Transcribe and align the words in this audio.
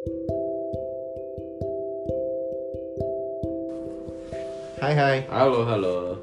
Hai 0.00 0.08
hai, 4.96 5.16
Halo, 5.28 5.68
halo. 5.68 6.16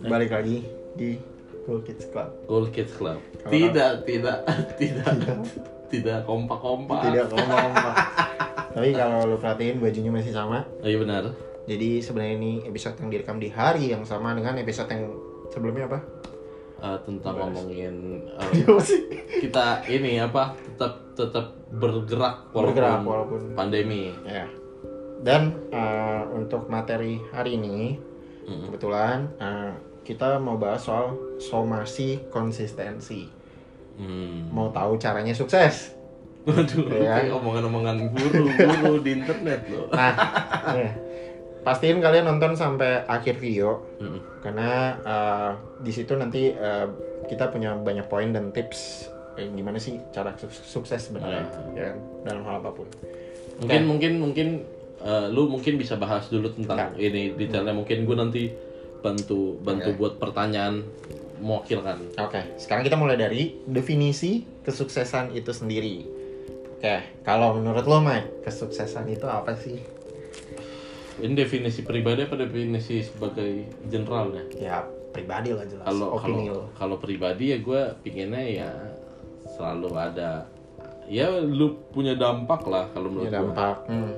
balik 0.00 0.32
lagi 0.32 0.64
di 0.96 1.20
Cool 1.68 1.84
Kids 1.84 2.08
Club. 2.08 2.32
Cool 2.48 2.72
Kids 2.72 2.96
Club. 2.96 3.20
Kalau- 3.44 3.52
Tidak, 3.52 3.92
tidak, 4.08 4.36
tidak, 4.80 5.12
tidak 5.92 6.18
kompak-kompak. 6.24 7.12
Tidak 7.12 7.28
ngomong 7.36 7.72
Tapi 8.72 8.88
kalau 8.96 9.28
lu 9.28 9.36
perhatiin 9.36 9.76
bajunya 9.84 10.08
masih 10.08 10.32
sama. 10.32 10.64
Oh, 10.80 10.88
iya 10.88 10.96
benar. 10.96 11.28
Jadi 11.68 12.00
sebenarnya 12.00 12.40
ini 12.40 12.64
episode 12.64 12.96
yang 13.04 13.12
direkam 13.12 13.36
di 13.36 13.52
hari 13.52 13.92
yang 13.92 14.08
sama 14.08 14.32
dengan 14.32 14.56
episode 14.56 14.88
yang 14.88 15.12
sebelumnya 15.52 15.92
apa? 15.92 16.00
Eh, 16.80 16.98
tentang 17.04 17.36
Bahas. 17.36 17.52
ngomongin 17.52 18.24
sih? 18.88 19.04
kita 19.44 19.84
ini 19.84 20.16
apa 20.16 20.56
tetap 20.56 20.99
tetap 21.12 21.52
bergerak 21.70 22.50
walaupun, 22.50 22.64
Bergerak 22.72 22.98
walaupun 23.02 23.40
pandemi. 23.52 24.14
ya. 24.22 24.46
Dan 25.20 25.52
eh, 25.68 26.22
untuk 26.32 26.66
materi 26.66 27.20
hari 27.30 27.54
ini 27.54 27.98
Mm-mm. 28.42 28.66
kebetulan 28.66 29.28
eh, 29.36 29.72
kita 30.00 30.36
mau 30.36 30.56
bahas 30.56 30.80
soal 30.80 31.12
somasi 31.36 32.24
konsistensi. 32.28 33.28
Hmm. 33.94 34.48
Mau 34.48 34.72
tahu 34.72 34.96
caranya 34.96 35.30
sukses? 35.30 35.92
Waduh, 36.40 36.88
Iya. 36.88 37.20
kayak 37.20 37.36
omongan-omongan 37.36 37.96
guru-guru 38.10 39.04
di 39.04 39.12
internet 39.14 39.60
loh. 39.68 39.92
Nah, 39.92 40.16
ya. 40.72 40.90
pastiin 41.60 42.00
kalian 42.00 42.24
nonton 42.24 42.56
sampai 42.56 43.04
akhir 43.04 43.36
video 43.36 43.84
Mm-mm. 44.00 44.40
karena 44.40 44.70
uh, 45.04 45.50
di 45.84 45.92
situ 45.92 46.16
nanti 46.16 46.48
uh, 46.50 46.88
kita 47.28 47.52
punya 47.52 47.76
banyak 47.76 48.08
poin 48.08 48.32
dan 48.32 48.48
tips 48.50 49.12
eh, 49.38 49.46
gimana 49.50 49.78
sih 49.78 50.00
cara 50.10 50.34
su- 50.34 50.50
sukses 50.50 50.98
sebenarnya 50.98 51.46
ya 51.76 51.94
kan? 51.94 51.98
dalam 52.26 52.42
hal 52.46 52.54
apa 52.62 52.70
pun. 52.74 52.86
Mungkin 53.60 53.80
Oke. 53.84 53.88
mungkin 53.90 54.12
mungkin 54.18 54.48
eh, 55.02 55.26
lu 55.30 55.46
mungkin 55.46 55.76
bisa 55.76 55.94
bahas 56.00 56.26
dulu 56.32 56.50
tentang 56.50 56.96
Enggak. 56.96 57.02
ini 57.02 57.22
detailnya. 57.36 57.74
Mungkin 57.76 58.08
gue 58.08 58.16
nanti 58.16 58.42
bantu 59.00 59.56
bantu 59.60 59.90
Oke. 59.94 59.98
buat 59.98 60.14
pertanyaan 60.20 60.84
mewakilkan. 61.40 62.20
Oke, 62.20 62.40
sekarang 62.60 62.84
kita 62.84 63.00
mulai 63.00 63.16
dari 63.16 63.56
definisi 63.64 64.44
kesuksesan 64.60 65.32
itu 65.32 65.56
sendiri. 65.56 66.04
Oke, 66.76 66.96
kalau 67.24 67.56
menurut 67.56 67.84
lo 67.88 68.00
Mike, 68.00 68.44
kesuksesan 68.44 69.08
itu 69.08 69.24
apa 69.24 69.56
sih? 69.56 69.80
Ini 71.20 71.36
definisi 71.36 71.84
pribadi 71.84 72.24
apa 72.24 72.36
definisi 72.36 73.04
sebagai 73.04 73.68
generalnya? 73.88 74.40
Ya 74.56 74.84
pribadi 75.12 75.52
lah 75.52 75.64
jelas. 75.68 75.84
Kalau 75.84 76.16
kalau 76.16 76.68
kalau 76.72 76.96
pribadi 76.96 77.52
ya 77.52 77.58
gue 77.60 77.80
pinginnya 78.00 78.40
ya 78.40 78.70
selalu 79.60 79.88
ada 79.92 80.48
ya 81.04 81.28
lu 81.36 81.76
punya 81.92 82.16
dampak 82.16 82.64
lah 82.64 82.88
kalau 82.90 83.12
menurut 83.12 83.28
Ya, 83.28 83.36
gua. 83.36 83.40
dampak. 83.44 83.76
Hmm. 83.86 84.12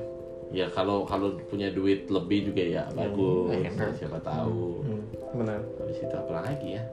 Ya 0.52 0.66
kalau 0.68 1.02
kalau 1.02 1.34
punya 1.48 1.72
duit 1.72 2.06
lebih 2.06 2.52
juga 2.52 2.62
ya 2.62 2.82
bagus. 2.92 3.50
enak. 3.50 3.96
Siapa 3.96 4.20
tahu. 4.20 4.84
Hmm, 4.84 5.02
benar. 5.34 5.58
Habis 5.80 5.98
itu 5.98 6.14
apa 6.14 6.32
lagi 6.38 6.68
ya? 6.76 6.84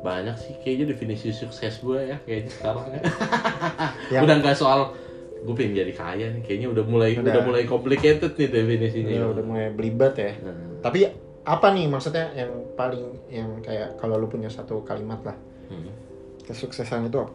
Banyak 0.00 0.36
sih 0.38 0.54
kayaknya 0.62 0.94
definisi 0.94 1.28
sukses 1.28 1.76
gue 1.78 2.08
ya 2.08 2.16
kayaknya 2.24 2.50
sekarang 2.50 2.86
ya. 2.88 3.02
Yang- 4.16 4.24
udah 4.24 4.36
nggak 4.40 4.56
soal 4.56 4.80
gue 5.40 5.54
pengen 5.56 5.72
jadi 5.74 5.92
kaya 5.92 6.26
nih 6.30 6.42
kayaknya 6.44 6.68
udah 6.70 6.84
mulai 6.86 7.16
Udah. 7.16 7.32
udah, 7.32 7.42
mulai 7.42 7.62
complicated 7.66 8.32
nih 8.32 8.48
definisinya. 8.48 9.12
Ya, 9.12 9.26
udah 9.26 9.44
mulai 9.44 9.74
belibet 9.74 10.14
ya. 10.16 10.32
Nah, 10.40 10.56
Tapi 10.80 11.10
apa 11.42 11.66
nih 11.74 11.90
maksudnya 11.90 12.30
yang 12.32 12.52
paling 12.78 13.02
yang 13.26 13.48
kayak 13.60 13.98
kalau 13.98 14.16
lu 14.16 14.28
punya 14.28 14.46
satu 14.46 14.84
kalimat 14.84 15.18
lah 15.24 15.34
hmm. 15.68 15.90
kesuksesan 16.46 17.10
itu 17.10 17.18
apa? 17.18 17.32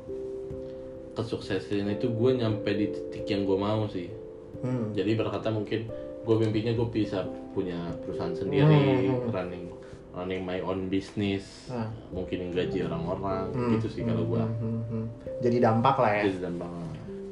Kesuksesan 1.16 1.88
itu 1.90 2.08
gue 2.08 2.32
nyampe 2.36 2.70
di 2.70 2.92
titik 2.92 3.26
yang 3.28 3.44
gue 3.44 3.56
mau 3.56 3.88
sih. 3.88 4.12
Hmm. 4.60 4.92
Jadi 4.92 5.16
berkata 5.16 5.50
mungkin 5.50 5.88
gue 6.22 6.36
mimpinya 6.38 6.72
gue 6.72 6.88
bisa 6.88 7.24
punya 7.52 7.78
perusahaan 8.02 8.34
sendiri, 8.34 8.68
Hmm. 9.08 9.32
running 9.32 9.66
running 10.12 10.42
my 10.42 10.60
own 10.60 10.88
business, 10.88 11.68
Ah. 11.68 11.92
mungkin 12.10 12.48
gaji 12.50 12.84
orang-orang, 12.84 13.52
Hmm, 13.52 13.72
gitu 13.76 13.88
sih 13.90 14.02
kalau 14.02 14.24
gue. 14.26 14.40
hmm, 14.40 14.58
hmm, 14.58 14.82
hmm. 14.88 15.06
Jadi 15.40 15.58
dampak 15.60 15.96
lah 16.00 16.12
ya. 16.14 16.24
Jadi 16.26 16.40
dampak. 16.42 16.70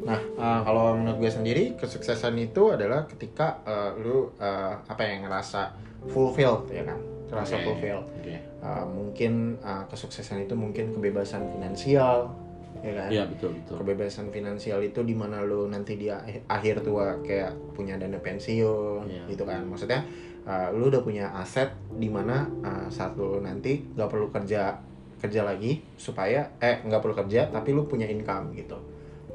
Nah, 0.04 0.20
eh, 0.20 0.60
kalau 0.62 0.86
menurut 0.94 1.16
gue 1.18 1.32
sendiri 1.32 1.64
kesuksesan 1.74 2.36
itu 2.38 2.76
adalah 2.76 3.08
ketika 3.08 3.64
eh, 3.64 3.92
lu 3.98 4.36
eh, 4.36 4.74
apa 4.84 5.00
yang 5.02 5.24
ngerasa 5.24 5.72
fulfilled 6.06 6.68
ya 6.70 6.84
kan, 6.84 7.00
terasa 7.26 7.56
Oke, 7.56 7.64
fulfilled. 7.64 8.04
Oke. 8.20 8.36
Eh, 8.36 8.86
mungkin 8.86 9.34
eh, 9.58 9.84
kesuksesan 9.88 10.44
itu 10.44 10.52
mungkin 10.54 10.92
kebebasan 10.92 11.48
finansial, 11.50 12.36
ya 12.84 12.94
kan? 12.94 13.10
Iya 13.10 13.24
betul 13.26 13.56
betul. 13.56 13.76
Kebebasan 13.80 14.28
finansial 14.30 14.84
itu 14.84 15.00
di 15.02 15.16
mana 15.16 15.40
lu 15.40 15.66
nanti 15.66 15.96
di 15.96 16.12
akhir- 16.12 16.84
tua 16.84 17.16
kayak 17.24 17.56
punya 17.72 17.96
dana 17.96 18.20
pensiun, 18.20 19.08
Iya. 19.08 19.24
gitu 19.32 19.44
kan? 19.44 19.64
Maksudnya 19.64 20.04
eh, 20.44 20.68
lu 20.76 20.92
udah 20.92 21.00
punya 21.00 21.32
aset 21.32 21.72
di 21.90 22.12
mana 22.12 22.44
eh, 22.60 22.88
saat 22.92 23.16
lu 23.16 23.40
nanti 23.40 23.80
nggak 23.90 24.10
perlu 24.12 24.28
kerja 24.30 24.76
kerja 25.18 25.42
lagi 25.42 25.80
supaya 25.96 26.44
eh 26.60 26.84
nggak 26.84 27.00
perlu 27.00 27.16
kerja 27.16 27.48
tapi 27.48 27.72
lu 27.72 27.88
punya 27.88 28.04
income 28.04 28.52
gitu. 28.54 28.76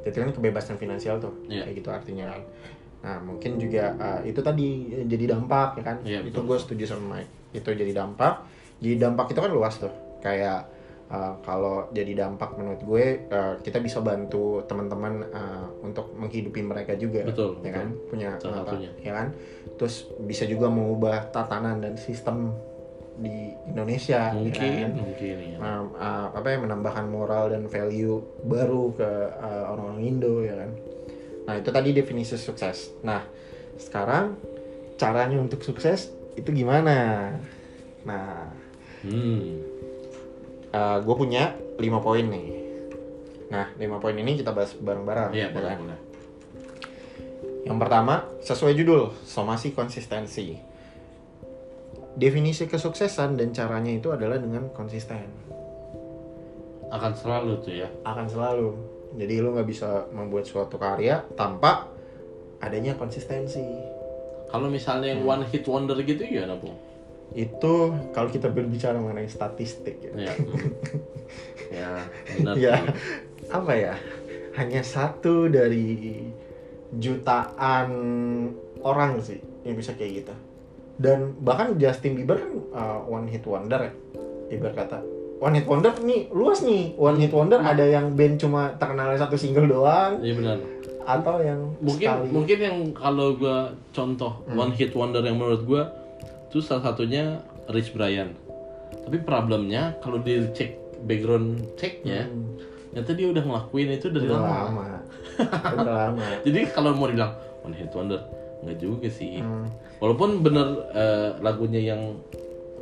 Jadi 0.05 0.15
kan 0.15 0.31
kebebasan 0.31 0.77
finansial 0.77 1.17
tuh, 1.17 1.33
Iya. 1.49 1.65
kayak 1.65 1.75
gitu 1.75 1.89
artinya 1.89 2.29
kan. 2.29 2.41
Nah 2.99 3.17
mungkin 3.25 3.57
juga 3.57 3.97
eh, 3.97 4.29
itu 4.29 4.45
tadi 4.45 4.69
jadi 5.09 5.33
dampak 5.33 5.81
ya 5.81 5.85
kan? 5.89 5.97
Iya, 6.05 6.21
itu 6.23 6.37
gue 6.37 6.59
setuju 6.61 6.85
sama 6.87 7.17
Mike. 7.17 7.57
Itu 7.57 7.73
jadi 7.73 7.97
dampak. 7.97 8.45
Jadi 8.79 9.01
dampak 9.01 9.33
itu 9.33 9.41
kan 9.41 9.49
luas 9.49 9.81
tuh. 9.81 9.91
Kayak 10.21 10.69
Uh, 11.09 11.33
kalau 11.41 11.89
jadi 11.89 12.21
dampak 12.21 12.53
menurut 12.61 12.85
gue 12.85 13.05
uh, 13.33 13.57
kita 13.65 13.81
bisa 13.81 14.05
bantu 14.05 14.61
teman-teman 14.69 15.25
uh, 15.33 15.65
untuk 15.81 16.13
menghidupi 16.13 16.61
mereka 16.61 17.01
juga 17.01 17.25
Betul, 17.25 17.65
ya 17.65 17.73
betul. 17.73 17.73
kan 17.73 17.89
punya 18.13 18.31
satunya. 18.37 18.91
ya 19.01 19.13
kan 19.17 19.33
terus 19.81 20.05
bisa 20.21 20.45
juga 20.45 20.69
mengubah 20.69 21.33
tatanan 21.33 21.81
dan 21.81 21.97
sistem 21.97 22.53
di 23.17 23.57
Indonesia 23.73 24.29
ya 24.31 24.37
Mungkin 24.37 24.73
kan? 24.85 24.93
mungkin 25.01 25.37
ya. 25.41 25.57
Nah, 25.57 25.81
uh, 25.97 26.27
apa 26.37 26.47
ya 26.53 26.59
menambahkan 26.61 27.07
moral 27.09 27.57
dan 27.57 27.65
value 27.73 28.21
baru 28.45 28.93
ke 28.93 29.09
uh, 29.41 29.65
orang-orang 29.73 30.05
Indo 30.05 30.45
ya 30.45 30.61
kan 30.61 30.71
nah 31.49 31.55
itu 31.57 31.73
tadi 31.73 31.97
definisi 31.97 32.37
sukses 32.37 32.93
nah 33.01 33.25
sekarang 33.81 34.37
caranya 35.01 35.41
untuk 35.41 35.65
sukses 35.65 36.13
itu 36.37 36.53
gimana 36.53 37.33
nah 38.05 38.53
Hmm. 38.99 39.63
Gue 40.75 41.15
punya 41.17 41.57
lima 41.79 42.03
poin 42.03 42.27
nih. 42.27 42.47
Nah, 43.49 43.73
lima 43.81 43.97
poin 43.97 44.13
ini 44.13 44.37
kita 44.37 44.53
bahas 44.53 44.77
bareng-bareng. 44.77 45.33
Iya 45.33 45.49
ya 45.49 45.55
boleh 45.57 45.71
kan? 45.73 45.79
boleh. 45.81 45.99
Yang 47.65 47.79
pertama, 47.85 48.15
sesuai 48.45 48.73
judul, 48.77 49.13
somasi 49.25 49.73
konsistensi. 49.73 50.57
Definisi 52.19 52.67
kesuksesan 52.67 53.37
dan 53.39 53.53
caranya 53.53 53.93
itu 53.93 54.11
adalah 54.11 54.41
dengan 54.41 54.73
konsisten. 54.73 55.29
Akan 56.89 57.13
selalu 57.13 57.61
tuh 57.61 57.75
ya. 57.85 57.89
Akan 58.05 58.27
selalu. 58.27 58.73
Jadi 59.17 59.35
lu 59.41 59.53
nggak 59.57 59.69
bisa 59.69 60.09
membuat 60.13 60.49
suatu 60.49 60.77
karya 60.77 61.25
tanpa 61.37 61.89
adanya 62.61 62.97
konsistensi. 62.97 63.63
Kalau 64.49 64.73
misalnya 64.73 65.13
yang 65.13 65.29
one 65.29 65.45
hit 65.49 65.65
wonder 65.69 65.97
gitu 66.01 66.25
ya 66.25 66.49
bu? 66.57 66.88
Itu 67.33 67.75
kalau 68.11 68.29
kita 68.29 68.49
berbicara 68.49 68.97
mengenai 68.97 69.29
statistik 69.29 70.01
ya. 70.01 70.13
Ya. 70.17 70.33
ya 71.79 71.91
benar. 72.35 72.55
ya 72.57 72.75
apa 73.49 73.73
ya 73.73 73.95
hanya 74.55 74.81
satu 74.81 75.47
dari 75.47 76.25
jutaan 76.93 77.89
orang 78.81 79.21
sih 79.21 79.37
yang 79.63 79.77
bisa 79.77 79.93
kayak 79.93 80.25
gitu 80.25 80.35
dan 80.97 81.37
bahkan 81.39 81.77
Justin 81.77 82.17
Bieber 82.17 82.41
kan 82.41 82.53
uh, 82.73 82.99
one 83.05 83.29
hit 83.29 83.45
wonder 83.45 83.79
ya 83.79 83.93
ibarat 84.49 84.75
kata 84.75 84.99
one 85.39 85.55
hit 85.55 85.69
wonder 85.69 85.93
nih 86.01 86.27
luas 86.33 86.65
nih 86.65 86.97
one 86.97 87.21
hit 87.21 87.31
wonder 87.31 87.61
ada 87.61 87.85
yang 87.85 88.17
band 88.17 88.41
cuma 88.41 88.73
terkenal 88.77 89.13
satu 89.15 89.37
single 89.37 89.69
doang 89.69 90.19
Iya 90.19 90.35
benar. 90.35 90.59
atau 91.05 91.37
yang 91.41 91.61
Mungkin 91.81 92.09
sekali 92.09 92.29
mungkin 92.29 92.59
yang 92.59 92.77
kalau 92.93 93.37
gua 93.37 93.71
contoh 93.93 94.33
Hmm. 94.45 94.57
one 94.59 94.73
hit 94.73 94.93
wonder 94.93 95.21
yang 95.21 95.37
menurut 95.37 95.63
gua 95.65 95.83
itu 96.49 96.59
salah 96.59 96.83
satunya 96.83 97.39
Rich 97.67 97.93
Brian. 97.93 98.33
Tapi 98.99 99.21
problemnya 99.21 99.97
kalau 99.99 100.19
dicek 100.19 100.75
background 101.01 101.61
checknya, 101.75 102.25
Hmm, 102.25 102.57
ternyata 102.91 103.13
dia 103.13 103.29
udah 103.29 103.43
ngelakuin 103.43 103.89
itu 103.91 104.07
dari 104.09 104.27
udah 104.27 104.39
lama. 104.39 104.57
lama 104.59 104.85
udah 105.77 105.95
lama 106.09 106.25
Jadi 106.43 106.59
kalau 106.69 106.91
mau 106.93 107.07
dibilang 107.07 107.33
one 107.63 107.73
hit 107.73 107.93
wonder, 107.93 108.21
nggak 108.61 108.77
juga 108.77 109.09
sih. 109.09 109.39
Hmm, 109.39 109.69
Walaupun 109.99 110.41
bener 110.41 110.67
eh, 110.91 111.31
lagunya 111.39 111.81
yang 111.85 112.17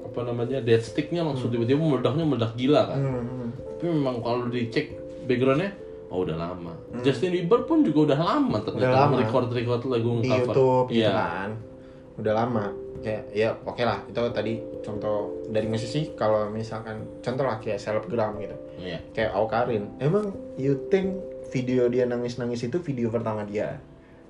apa 0.04 0.20
namanya 0.22 0.60
dead 0.60 0.80
sticknya 0.80 1.20
langsung 1.20 1.48
tiba-tiba 1.48 1.76
meledaknya 1.76 2.24
meledak 2.24 2.52
gila 2.54 2.82
kan. 2.86 2.98
hmm, 2.98 3.20
hmm. 3.20 3.48
Tapi 3.76 3.84
memang 3.88 4.16
kalau 4.18 4.46
dicek 4.46 4.86
backgroundnya, 5.24 5.74
oh 6.08 6.22
udah 6.22 6.36
lama. 6.38 6.72
Justin 7.02 7.34
Bieber 7.34 7.62
pun 7.62 7.82
juga 7.82 8.14
udah 8.14 8.18
lama 8.20 8.56
ternyata 8.60 8.78
Hmm. 8.78 8.94
Udah 8.94 9.02
lama. 9.04 9.16
record 9.18 9.46
record 9.50 9.82
lagu 9.84 10.10
di 10.16 10.28
cover. 10.28 10.46
YouTube 10.46 10.86
gitu 10.88 11.02
Iya. 11.02 11.12
kan 11.12 11.50
udah 12.16 12.32
lama 12.32 12.72
kayak 12.98 13.28
ya 13.30 13.52
oke 13.62 13.80
lah 13.80 14.00
itu 14.04 14.18
tadi 14.32 14.52
contoh 14.80 15.44
dari 15.46 15.68
musisi 15.68 16.12
kalau 16.12 16.48
misalkan 16.48 17.20
contoh 17.20 17.44
lah 17.44 17.60
kayak 17.60 17.76
selebgram 17.76 18.40
gitu 18.40 18.56
Iya. 18.76 18.98
kayak 19.12 19.30
Aukarin 19.32 19.88
emang 19.96 20.28
you 20.56 20.76
think 20.88 21.16
video 21.48 21.86
dia 21.86 22.04
nangis 22.04 22.36
nangis 22.36 22.60
itu 22.60 22.76
video 22.78 23.08
pertama 23.08 23.42
dia 23.42 23.76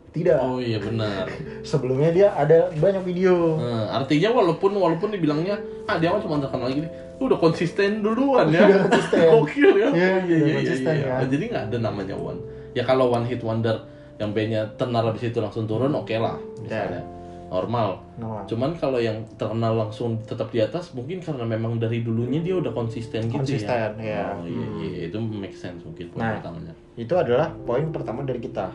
Tidak. 0.07 0.33
Oh 0.41 0.57
iya 0.57 0.81
benar. 0.81 1.29
Sebelumnya 1.61 2.09
dia 2.09 2.33
ada 2.33 2.73
banyak 2.73 3.05
video. 3.05 3.61
Nah, 3.61 4.01
artinya 4.01 4.33
walaupun 4.33 4.73
walaupun 4.73 5.13
dibilangnya 5.13 5.61
ah 5.85 6.01
dia 6.01 6.09
mah 6.09 6.17
cuma 6.17 6.41
terkenal 6.41 6.73
gini, 6.73 6.89
lu 7.21 7.29
udah 7.29 7.37
konsisten 7.37 8.01
duluan 8.01 8.49
ya. 8.49 8.65
Udah 8.65 8.89
konsisten. 8.89 9.21
Gokil 9.37 9.71
ya. 9.77 9.89
Iya, 9.93 10.09
Oh, 10.17 10.25
udah 10.25 10.55
konsisten 10.57 10.95
ya. 11.05 11.15
Oh, 11.21 11.29
jadi 11.29 11.45
nggak 11.53 11.65
ada 11.69 11.79
namanya 11.85 12.17
one. 12.17 12.41
Ya 12.73 12.89
kalau 12.89 13.13
one 13.13 13.29
hit 13.29 13.45
wonder 13.45 13.77
yang 14.17 14.33
bandnya 14.33 14.65
tenar 14.81 15.05
habis 15.05 15.21
itu 15.21 15.37
langsung 15.37 15.69
turun 15.69 15.93
oke 15.93 16.17
lah 16.17 16.41
misalnya. 16.65 17.05
Normal. 17.47 18.03
Normal. 18.19 18.45
Cuman 18.45 18.71
kalau 18.75 18.99
yang 18.99 19.23
terkenal 19.35 19.73
langsung 19.77 20.19
tetap 20.21 20.51
di 20.51 20.59
atas 20.59 20.91
mungkin 20.93 21.19
karena 21.19 21.47
memang 21.47 21.79
dari 21.79 22.03
dulunya 22.03 22.39
dia 22.39 22.55
udah 22.55 22.71
konsisten 22.71 23.25
gitu 23.25 23.39
Konsisten, 23.39 23.91
ya. 23.97 24.03
ya. 24.03 24.25
Oh 24.35 24.45
iya, 24.45 24.67
iya 24.83 25.03
itu 25.07 25.19
make 25.19 25.55
sense 25.55 25.81
mungkin 25.81 26.11
poin 26.11 26.21
Nah. 26.21 26.33
pertamanya. 26.37 26.75
Itu 26.95 27.15
adalah 27.15 27.55
poin 27.63 27.87
pertama 27.89 28.23
dari 28.23 28.39
kita. 28.39 28.71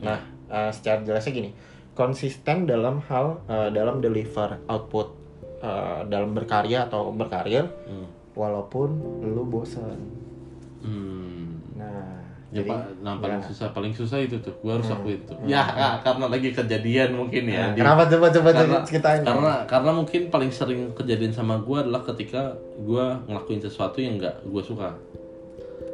Nah, 0.00 0.20
eh, 0.46 0.70
secara 0.70 1.00
jelasnya 1.00 1.32
gini, 1.32 1.50
konsisten 1.92 2.64
dalam 2.64 3.00
hal 3.06 3.40
eh, 3.46 3.68
dalam 3.70 3.98
deliver 3.98 4.60
output 4.66 5.08
eh, 5.58 6.00
dalam 6.06 6.32
berkarya 6.32 6.86
atau 6.86 7.10
berkarir 7.10 7.64
Hmm. 7.88 8.06
walaupun 8.32 8.88
lu 9.22 9.44
bosan. 9.44 9.96
Hmm. 10.80 11.60
Nah, 11.74 12.21
Ya, 12.52 12.60
jadi 12.60 12.68
Pak, 12.68 12.80
nah 13.00 13.16
paling 13.16 13.40
ya. 13.40 13.48
susah 13.48 13.68
paling 13.72 13.92
susah 13.92 14.18
itu 14.20 14.36
tuh 14.36 14.52
gua 14.60 14.76
harus 14.76 14.84
akuin 14.86 15.16
tuh 15.22 15.40
ya 15.42 15.64
Kak, 15.64 15.94
karena 16.04 16.24
lagi 16.28 16.52
kejadian 16.52 17.10
mungkin 17.14 17.42
ya 17.46 17.56
Nah, 17.58 17.68
di- 17.70 17.80
kenapa 17.80 18.02
coba 18.06 18.26
coba 18.28 18.48
karena, 18.52 18.78
ceritain? 18.82 19.22
karena 19.22 19.52
karena 19.64 19.90
mungkin 19.90 20.22
paling 20.28 20.50
sering 20.50 20.92
kejadian 20.92 21.32
sama 21.32 21.56
gua 21.58 21.80
adalah 21.80 22.04
ketika 22.04 22.52
gua 22.78 23.24
ngelakuin 23.24 23.56
sesuatu 23.58 23.98
yang 23.98 24.16
nggak 24.16 24.44
gua 24.44 24.60
suka 24.60 24.88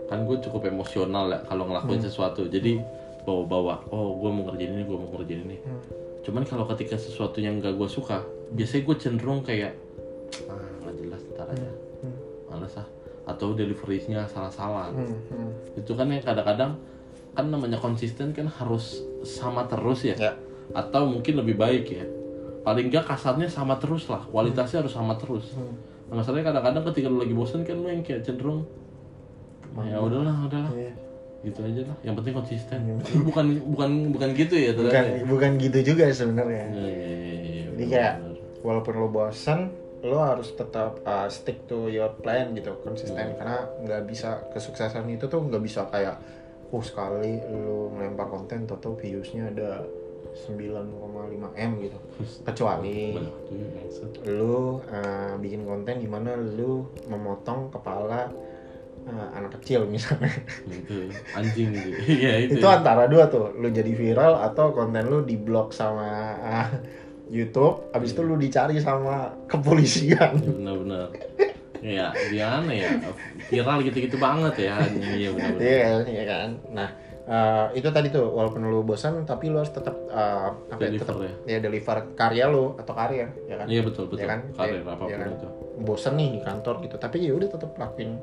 kan 0.07 0.19
gue 0.21 0.37
cukup 0.41 0.67
emosional 0.67 1.29
ya 1.29 1.39
kalau 1.45 1.65
ngelakuin 1.65 2.01
Hmm. 2.01 2.09
sesuatu 2.09 2.43
jadi 2.45 2.81
bawa-bawa 3.23 3.85
oh 3.89 4.17
gua 4.17 4.31
mau 4.33 4.43
ngerjain 4.47 4.73
ini 4.73 4.83
gua 4.83 4.99
mau 4.99 5.11
ngerjain 5.13 5.45
ini 5.45 5.57
Hmm. 5.59 5.79
cuman 6.23 6.43
kalau 6.43 6.67
ketika 6.67 6.97
sesuatu 6.97 7.39
yang 7.39 7.61
nggak 7.61 7.73
gua 7.73 7.87
suka 7.87 8.25
biasanya 8.51 8.83
gue 8.83 8.97
cenderung 8.99 9.41
kayak 9.43 9.77
atau 13.39 13.55
delivery-nya 13.55 14.27
salah-salah 14.27 14.91
Hmm, 14.91 15.07
hmm. 15.31 15.51
itu 15.79 15.95
kan 15.95 16.11
yang 16.11 16.19
kadang-kadang 16.21 16.75
kan 17.33 17.47
namanya 17.47 17.79
konsisten 17.79 18.35
kan 18.35 18.51
harus 18.51 18.99
sama 19.23 19.63
terus 19.65 20.03
ya 20.03 20.19
Ya. 20.19 20.33
atau 20.75 21.07
mungkin 21.07 21.39
lebih 21.39 21.55
baik 21.55 21.87
ya 21.89 22.03
paling 22.61 22.91
nggak 22.91 23.07
kasarnya 23.07 23.47
sama 23.47 23.79
terus 23.79 24.05
lah 24.07 24.27
kualitasnya 24.27 24.83
harus 24.83 24.91
sama 24.91 25.15
terus 25.15 25.55
Hmm. 25.55 25.71
nah, 26.11 26.19
masalahnya 26.19 26.51
kadang-kadang 26.51 26.83
ketika 26.91 27.07
lu 27.07 27.19
lagi 27.19 27.33
bosen 27.33 27.63
kan 27.63 27.79
lu 27.79 27.87
yang 27.87 28.03
kayak 28.03 28.21
cenderung 28.21 28.67
ya 29.79 29.97
udahlah 29.97 30.35
udahlah 30.43 30.73
Iya. 30.75 30.93
gitu 31.41 31.63
aja 31.63 31.83
lah 31.87 31.97
yang 32.03 32.15
penting 32.15 32.35
konsisten 32.35 32.79
Lu 33.15 33.23
bukan 33.25 33.47
bukan 33.71 33.91
bukan 34.11 34.29
gitu 34.35 34.55
ya 34.59 34.75
Bukan 34.75 34.91
ternyata 34.91 35.15
ya? 35.15 35.23
bukan 35.25 35.51
gitu 35.57 35.79
juga 35.87 36.05
sebenarnya. 36.11 36.65
Iya, 36.67 36.83
iya, 36.83 36.91
iya, 36.91 37.37
iya, 37.39 37.63
Jadi 37.71 37.79
benar, 37.79 37.91
kayak 37.95 38.15
walaupun 38.59 38.95
lo 38.97 39.07
bosan, 39.07 39.71
lo 40.03 40.23
harus 40.23 40.55
tetap 40.55 41.03
uh, 41.03 41.27
stick 41.27 41.67
to 41.67 41.91
your 41.91 42.15
plan 42.23 42.55
gitu, 42.55 42.79
konsisten 42.87 43.35
karena 43.35 43.67
nggak 43.83 44.03
bisa 44.07 44.47
kesuksesan 44.55 45.11
itu 45.11 45.27
tuh 45.27 45.43
nggak 45.43 45.63
bisa 45.63 45.91
kayak 45.91 46.23
oh 46.71 46.85
sekali 46.85 47.41
lo 47.51 47.91
melempar 47.91 48.29
konten 48.31 48.69
atau 48.69 48.95
viewsnya 48.95 49.51
ada 49.51 49.83
9,5 50.47 51.57
m 51.57 51.71
gitu. 51.83 51.99
Kecuali 52.47 53.17
bangsat. 53.19 54.11
lu 54.29 54.79
uh, 54.85 55.35
bikin 55.41 55.67
konten 55.67 55.99
di 55.99 56.07
mana 56.07 56.37
lu 56.37 56.87
memotong 57.09 57.73
kepala 57.73 58.31
uh, 59.09 59.29
anak 59.35 59.59
kecil 59.59 59.89
misalnya. 59.89 60.31
itu 60.69 61.11
anjing 61.35 61.75
gitu 61.75 61.91
iya 62.23 62.45
itu, 62.45 62.61
itu 62.61 62.67
antara 62.69 63.09
dua 63.09 63.27
tuh 63.27 63.57
lu 63.57 63.73
jadi 63.73 63.91
viral 63.91 64.45
atau 64.47 64.71
konten 64.71 65.09
lu 65.09 65.25
di 65.25 65.35
blok 65.41 65.73
sama 65.73 66.37
uh, 66.39 66.71
YouTube 67.29 67.93
abis 67.93 68.17
itu 68.17 68.21
lu 68.25 68.37
dicari 68.37 68.81
sama 68.81 69.33
kepolisian 69.51 70.41
benar-benar 70.41 71.13
ya 71.79 72.11
gimana 72.33 72.73
ya 72.75 72.91
viral 73.47 73.79
gitu-gitu 73.87 74.17
banget 74.19 74.67
ya 74.67 74.77
iya 75.15 75.29
benar-benar 75.31 75.63
iya 75.63 75.79
kan 75.87 76.03
iya 76.11 76.25
kan 76.27 76.49
nah 76.75 76.89
uh, 77.29 77.67
itu 77.71 77.87
tadi 77.95 78.11
tuh 78.11 78.27
walaupun 78.35 78.67
lu 78.67 78.83
bosan 78.83 79.23
tapi 79.23 79.47
lu 79.53 79.63
harus 79.63 79.71
tetap 79.71 79.95
uh, 80.11 80.59
apa 80.73 80.81
ya, 80.83 80.91
Deliver 80.91 81.07
tetap 81.07 81.19
ya. 81.23 81.33
ya 81.47 81.59
deliver 81.63 81.97
karya 82.19 82.45
lu 82.51 82.75
atau 82.75 82.93
karya 82.97 83.27
ya 83.47 83.55
kan 83.63 83.67
iya 83.71 83.81
betul 83.87 84.11
betul 84.11 84.27
Ya 84.27 84.27
kan? 84.27 84.41
karir 84.59 84.83
Iya, 84.83 84.91
apa 84.91 84.95
pun 84.99 85.09
iya 85.09 85.17
kan? 85.23 85.31
itu 85.39 85.49
bosan 85.79 86.13
nih 86.19 86.29
di 86.35 86.41
kantor 86.43 86.75
gitu 86.83 86.97
tapi 86.99 87.17
ya 87.23 87.33
udah 87.39 87.49
tetap 87.55 87.71
lakuin 87.79 88.19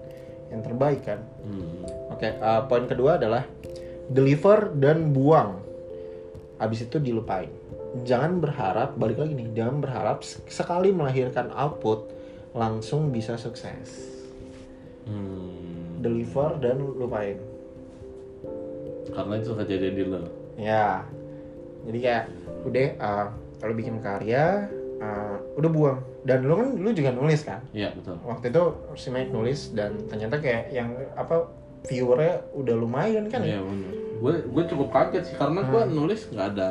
yang 0.52 0.62
terbaik 0.62 1.02
kan 1.08 1.20
hmm. 1.46 2.14
Oke, 2.16 2.32
uh, 2.40 2.64
poin 2.72 2.88
kedua 2.88 3.20
adalah 3.20 3.44
deliver 4.08 4.72
dan 4.80 5.12
buang. 5.12 5.60
Abis 6.56 6.88
itu 6.88 6.96
dilupain. 6.96 7.52
Jangan 8.04 8.44
berharap, 8.44 9.00
balik 9.00 9.16
lagi 9.18 9.32
nih, 9.34 9.56
jangan 9.56 9.80
berharap 9.80 10.20
sekali 10.50 10.92
melahirkan 10.92 11.48
output 11.50 12.12
langsung 12.52 13.08
bisa 13.08 13.36
sukses. 13.36 14.12
Hmm. 15.06 16.02
Deliver 16.02 16.60
dan 16.60 16.82
lupain. 16.82 17.40
karena 19.06 19.38
itu 19.38 19.54
kejadian 19.54 19.94
di 19.94 20.04
lo 20.04 20.18
Ya, 20.58 21.06
jadi 21.86 21.98
kayak 22.02 22.24
udah, 22.66 22.86
uh, 22.98 23.26
kalau 23.62 23.74
bikin 23.74 24.02
karya, 24.02 24.66
uh, 24.98 25.38
udah 25.56 25.70
buang. 25.70 26.00
Dan 26.26 26.42
lu 26.42 26.58
kan, 26.58 26.70
lu 26.74 26.90
juga 26.90 27.14
nulis 27.14 27.46
kan? 27.46 27.62
iya 27.70 27.94
betul 27.94 28.18
Waktu 28.26 28.50
itu 28.50 28.64
si 28.98 29.14
Mike 29.14 29.30
nulis 29.30 29.70
dan 29.72 29.94
ternyata 30.10 30.42
kayak 30.42 30.74
yang 30.74 30.90
apa 31.14 31.46
viewernya 31.86 32.42
udah 32.58 32.74
lumayan 32.74 33.30
kan 33.30 33.46
iya 33.46 33.56
ya? 33.56 33.62
benar 33.62 33.94
gue 33.94 34.34
gue 34.50 34.64
cukup 34.74 34.90
kaget 34.90 35.24
sih 35.30 35.36
karena 35.38 35.62
gue 35.62 35.82
Hmm. 35.86 35.94
nulis 35.94 36.22
nggak 36.34 36.48
ada 36.58 36.70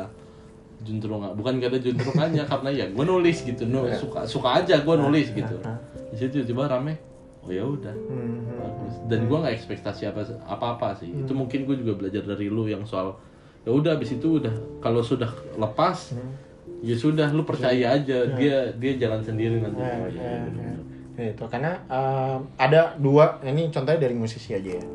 juntrungan 0.85 1.33
bukan 1.33 1.57
ada 1.57 1.75
juntrungannya 1.75 2.45
karena 2.51 2.69
ya 2.71 2.85
gue 2.87 3.03
nulis 3.03 3.41
gitu 3.41 3.65
nu 3.65 3.83
Iya. 3.83 3.97
suka 3.97 4.21
suka 4.23 4.49
aja 4.55 4.79
gue 4.79 4.95
nulis 4.95 5.27
gitu 5.31 5.55
Hah? 5.59 5.75
di 6.07 6.15
situ 6.15 6.45
tiba 6.45 6.65
rame 6.65 6.93
oh 7.41 7.49
ya 7.49 7.61
udah 7.61 7.91
Hmm, 7.91 8.45
bagus 8.55 8.93
dan 9.05 9.25
gue 9.25 9.35
nggak 9.35 9.55
ekspektasi 9.55 10.05
apa 10.05 10.21
apa 10.45 10.65
apa 10.71 10.87
sih 10.95 11.09
itu 11.09 11.27
Hmm. 11.27 11.41
mungkin 11.41 11.65
gue 11.65 11.75
juga 11.75 11.93
belajar 11.95 12.21
dari 12.23 12.47
lu 12.47 12.65
yang 12.65 12.81
soal 12.83 13.17
ya 13.61 13.71
udah 13.71 13.97
abis 13.97 14.13
itu 14.13 14.37
udah 14.39 14.53
kalau 14.79 15.01
sudah 15.01 15.27
lepas 15.55 16.13
Hmm. 16.13 16.31
ya 16.79 16.93
sudah 16.93 17.27
lu 17.29 17.41
percaya 17.41 17.93
aja 17.93 18.17
dia 18.31 18.69
dia 18.71 18.93
jalan 18.95 19.19
sendiri 19.19 19.57
nanti 19.57 19.77
Ya, 19.77 19.89
Oh, 19.91 20.05
iya, 20.05 20.15
ya, 20.15 20.21
iya, 20.21 20.29
ya. 20.29 20.45
benar. 20.45 20.77
Itu 21.15 21.43
karena 21.47 21.71
um, 21.87 22.39
ada 22.55 22.93
dua 22.95 23.39
ini 23.41 23.69
contohnya 23.69 23.97
dari 23.99 24.13
musisi 24.13 24.51
aja 24.51 24.67
ya. 24.69 24.85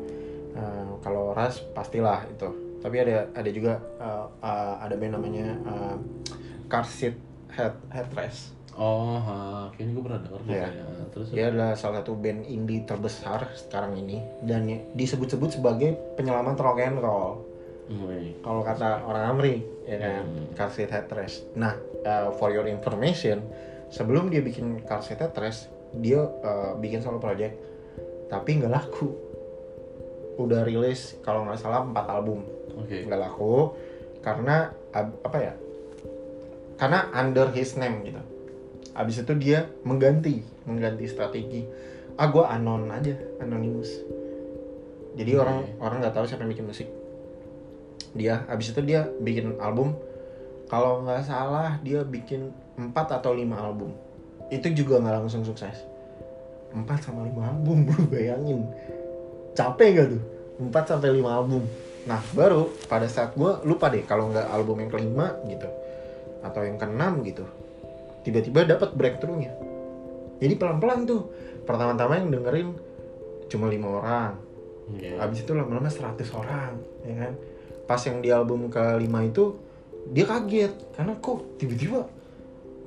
Uh, 0.53 0.93
kalau 0.99 1.33
Ras 1.33 1.65
pastilah 1.73 2.21
itu. 2.27 2.45
Tapi 2.81 2.95
ada 2.97 3.29
ada 3.31 3.49
juga 3.49 3.77
uh, 3.97 4.25
uh, 4.37 4.75
ada 4.79 4.95
band 4.95 5.13
namanya 5.13 5.53
uh, 5.63 5.95
Car 6.65 6.83
Seat 6.83 7.13
Head 7.49 7.75
Headrest. 7.89 8.57
oh 8.71 9.19
ha, 9.19 9.67
kayaknya 9.69 9.91
gue 9.91 10.03
pernah 10.07 10.19
dengar 10.23 10.41
deh 10.41 10.49
Iya. 10.49 10.63
kayaknya. 10.63 10.85
terus 11.11 11.27
Dia 11.29 11.45
adalah 11.51 11.71
salah 11.75 11.99
satu 11.99 12.15
band 12.15 12.47
indie 12.47 12.81
terbesar 12.81 13.51
sekarang 13.53 13.99
ini 13.99 14.17
dan 14.41 14.63
ya- 14.63 14.79
disebut-sebut 14.93 15.51
sebagai 15.53 15.91
penyelamat 16.15 16.55
rock 16.55 16.79
and 16.79 16.97
roll. 16.97 17.43
Kalau 18.39 18.63
kata 18.63 19.03
orang 19.03 19.35
Amri, 19.35 19.59
ya 19.83 19.99
kan, 19.99 20.23
Hmm. 20.23 20.47
car 20.55 20.71
seat 20.71 20.87
headrest. 20.87 21.51
Nah, 21.53 21.75
uh, 22.01 22.31
for 22.31 22.47
your 22.49 22.63
information, 22.63 23.43
sebelum 23.91 24.31
dia 24.31 24.39
bikin 24.39 24.79
car 24.81 25.03
seat 25.03 25.19
headrest, 25.19 25.67
dia 25.93 26.23
uh, 26.23 26.79
bikin 26.79 27.03
solo 27.03 27.19
project, 27.19 27.59
tapi 28.25 28.55
nggak 28.55 28.71
laku. 28.71 29.11
Udah 30.39 30.63
rilis 30.63 31.19
kalau 31.19 31.43
nggak 31.43 31.59
salah 31.59 31.83
4 31.83 32.07
album, 32.09 32.47
oke 32.77 32.97
nggak 33.07 33.19
laku 33.19 33.73
karena 34.21 34.69
apa 34.95 35.37
ya? 35.39 35.53
Karena 36.77 37.09
under 37.13 37.49
his 37.53 37.77
name 37.77 38.05
gitu. 38.05 38.21
Abis 38.97 39.21
itu 39.21 39.33
dia 39.37 39.69
mengganti, 39.85 40.41
mengganti 40.65 41.05
strategi. 41.05 41.63
Ah, 42.17 42.27
gue 42.27 42.43
anon 42.43 42.89
aja, 42.89 43.13
anonymous. 43.39 44.01
Jadi 45.15 45.31
Oke. 45.37 45.41
orang 45.41 45.57
orang 45.79 45.97
nggak 46.01 46.15
tahu 46.17 46.25
siapa 46.25 46.43
yang 46.45 46.53
bikin 46.53 46.67
musik 46.69 46.89
dia 48.11 48.43
habis 48.51 48.75
itu 48.75 48.81
dia 48.83 49.07
bikin 49.23 49.55
album 49.59 49.95
kalau 50.67 51.03
nggak 51.03 51.23
salah 51.23 51.79
dia 51.83 52.03
bikin 52.03 52.51
4 52.75 52.91
atau 52.95 53.31
5 53.31 53.47
album 53.55 53.95
itu 54.51 54.67
juga 54.75 54.99
nggak 54.99 55.15
langsung 55.23 55.43
sukses 55.47 55.87
4 56.75 56.83
sama 56.99 57.23
5 57.27 57.39
album 57.39 57.77
bro 57.87 58.03
bayangin 58.11 58.67
capek 59.55 59.87
nggak 59.95 60.07
tuh 60.15 60.23
4 60.59 60.91
sampai 60.91 61.09
5 61.23 61.23
album 61.27 61.63
nah 62.09 62.19
baru 62.33 62.69
pada 62.89 63.05
saat 63.05 63.37
gue 63.37 63.51
lupa 63.67 63.93
deh 63.93 64.01
kalau 64.05 64.33
nggak 64.33 64.47
album 64.49 64.81
yang 64.81 64.89
kelima 64.89 65.37
gitu 65.45 65.69
atau 66.41 66.61
yang 66.65 66.81
keenam 66.81 67.21
gitu 67.21 67.45
tiba-tiba 68.25 68.65
dapat 68.65 68.97
breakthrough-nya 68.97 69.53
jadi 70.41 70.53
pelan-pelan 70.57 71.05
tuh 71.05 71.29
pertama-tama 71.65 72.17
yang 72.17 72.33
dengerin 72.33 72.69
cuma 73.49 73.69
lima 73.69 74.01
orang 74.01 74.51
Iya. 74.97 75.23
Habis 75.23 75.47
itu 75.47 75.51
lama-lama 75.55 75.87
100 75.87 76.27
orang, 76.35 76.73
ya 77.05 77.15
kan? 77.15 77.33
Pas 77.87 78.01
yang 78.03 78.19
di 78.19 78.29
album 78.31 78.67
kelima 78.67 79.23
itu 79.23 79.55
dia 80.11 80.25
kaget 80.25 80.73
karena 80.97 81.13
kok 81.21 81.61
tiba-tiba 81.61 82.09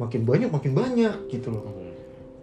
makin 0.03 0.27
banyak 0.27 0.51
makin 0.51 0.73
banyak 0.75 1.17
gitu 1.31 1.55
loh. 1.55 1.63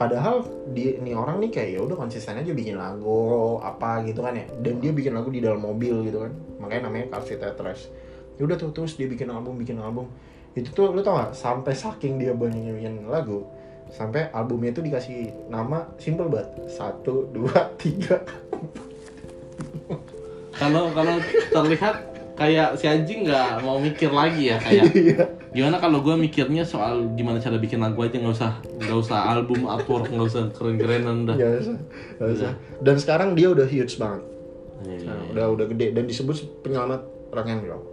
Padahal 0.01 0.41
dia 0.73 0.97
ini 0.97 1.13
orang 1.13 1.37
nih 1.45 1.53
kayak 1.53 1.69
ya 1.77 1.79
udah 1.85 1.93
konsisten 1.93 2.33
aja 2.33 2.49
bikin 2.57 2.73
lagu 2.73 3.61
apa 3.61 4.01
gitu 4.09 4.25
kan 4.25 4.33
ya. 4.33 4.49
Dan 4.57 4.81
dia 4.81 4.89
bikin 4.89 5.13
lagu 5.13 5.29
di 5.29 5.45
dalam 5.45 5.61
mobil 5.61 6.09
gitu 6.09 6.25
kan. 6.25 6.33
Makanya 6.57 6.89
namanya 6.89 7.13
Car 7.13 7.21
Seat 7.21 7.37
Headrest. 7.37 7.93
ya 8.41 8.49
udah 8.49 8.57
tuh 8.57 8.73
terus 8.73 8.97
dia 8.97 9.05
bikin 9.05 9.29
album 9.29 9.53
bikin 9.61 9.77
album 9.77 10.09
itu 10.57 10.73
tuh 10.73 10.89
lu 10.97 11.05
tau 11.05 11.13
gak 11.13 11.37
sampai 11.37 11.77
saking 11.77 12.17
dia 12.17 12.33
banyaknya 12.33 12.73
bikin 12.73 13.05
lagu 13.05 13.45
sampai 13.93 14.33
albumnya 14.33 14.73
itu 14.73 14.81
dikasih 14.81 15.29
nama 15.45 15.85
simple 16.01 16.25
banget 16.25 16.49
satu 16.71 17.29
dua 17.29 17.69
tiga 17.77 18.17
Kalau 20.57 20.93
kalau 20.93 21.17
terlihat 21.49 21.95
kayak 22.37 22.77
si 22.77 22.85
anjing 22.85 23.25
nggak 23.25 23.65
mau 23.65 23.81
mikir 23.81 24.13
lagi 24.13 24.53
ya 24.53 24.57
kayak 24.61 24.93
iya 24.93 25.25
gimana 25.51 25.83
kalau 25.83 25.99
gue 25.99 26.15
mikirnya 26.15 26.63
soal 26.63 27.11
gimana 27.19 27.43
cara 27.43 27.59
bikin 27.59 27.83
lagu 27.83 27.99
aja 27.99 28.15
nggak 28.15 28.35
usah 28.39 28.51
nggak 28.63 28.99
usah 29.03 29.19
album 29.35 29.67
artwork 29.67 30.07
nggak 30.07 30.27
usah 30.31 30.43
keren-kerenan 30.55 31.27
dah. 31.27 31.35
nggak 31.35 31.59
usah 31.59 31.77
nggak 32.17 32.29
usah. 32.39 32.51
dan 32.79 32.95
sekarang 32.95 33.29
dia 33.35 33.51
udah 33.51 33.67
huge 33.67 33.99
banget. 33.99 34.23
Iya. 34.81 35.11
Nah, 35.11 35.21
udah 35.35 35.45
udah 35.59 35.65
gede. 35.69 35.93
Dan 35.93 36.09
disebut 36.09 36.63
penyelamat 36.65 37.01
rock 37.35 37.47
and 37.51 37.63
roll. 37.67 37.83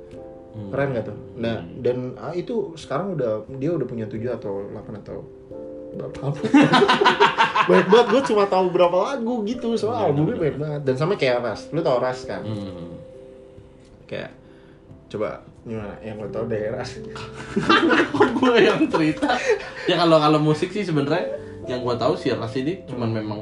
Hmm. 0.59 0.71
keren 0.73 0.89
gak 0.97 1.05
tuh? 1.13 1.17
Nah 1.39 1.61
dan 1.83 2.17
ah, 2.19 2.33
itu 2.33 2.73
sekarang 2.75 3.15
udah 3.15 3.47
dia 3.61 3.71
udah 3.71 3.87
punya 3.87 4.09
tujuh 4.09 4.33
atau 4.33 4.67
delapan 4.73 4.95
atau 5.05 5.19
berapa? 5.95 6.19
Album 6.25 6.45
banyak 7.69 7.87
banget. 7.91 8.07
Gue 8.09 8.23
cuma 8.33 8.45
tahu 8.49 8.67
berapa 8.73 8.97
lagu 8.97 9.35
gitu 9.45 9.77
soal 9.77 10.11
albumnya 10.11 10.39
banyak 10.41 10.59
banget. 10.59 10.81
Dan 10.89 10.95
sama 10.97 11.15
kayak 11.15 11.45
Ras. 11.45 11.69
Lu 11.71 11.83
tau 11.85 12.01
Ras 12.01 12.23
kan? 12.25 12.43
Hmm. 12.43 12.97
kayak 14.09 14.33
coba 15.13 15.45
gimana 15.69 15.95
yang 16.01 16.17
lo 16.17 16.27
tau 16.27 16.45
dari 16.45 16.67
Ras 16.67 16.97
Kok 18.11 18.29
gue 18.35 18.55
yang 18.59 18.81
cerita? 18.87 19.37
ya 19.85 19.97
kalau 19.97 20.17
kalau 20.17 20.39
musik 20.39 20.69
sih 20.69 20.81
sebenarnya 20.81 21.29
yang 21.65 21.81
gue 21.81 21.95
tahu 21.95 22.15
sih 22.15 22.33
Ras 22.33 22.55
ini 22.55 22.83
cuman 22.85 23.13
memang 23.13 23.41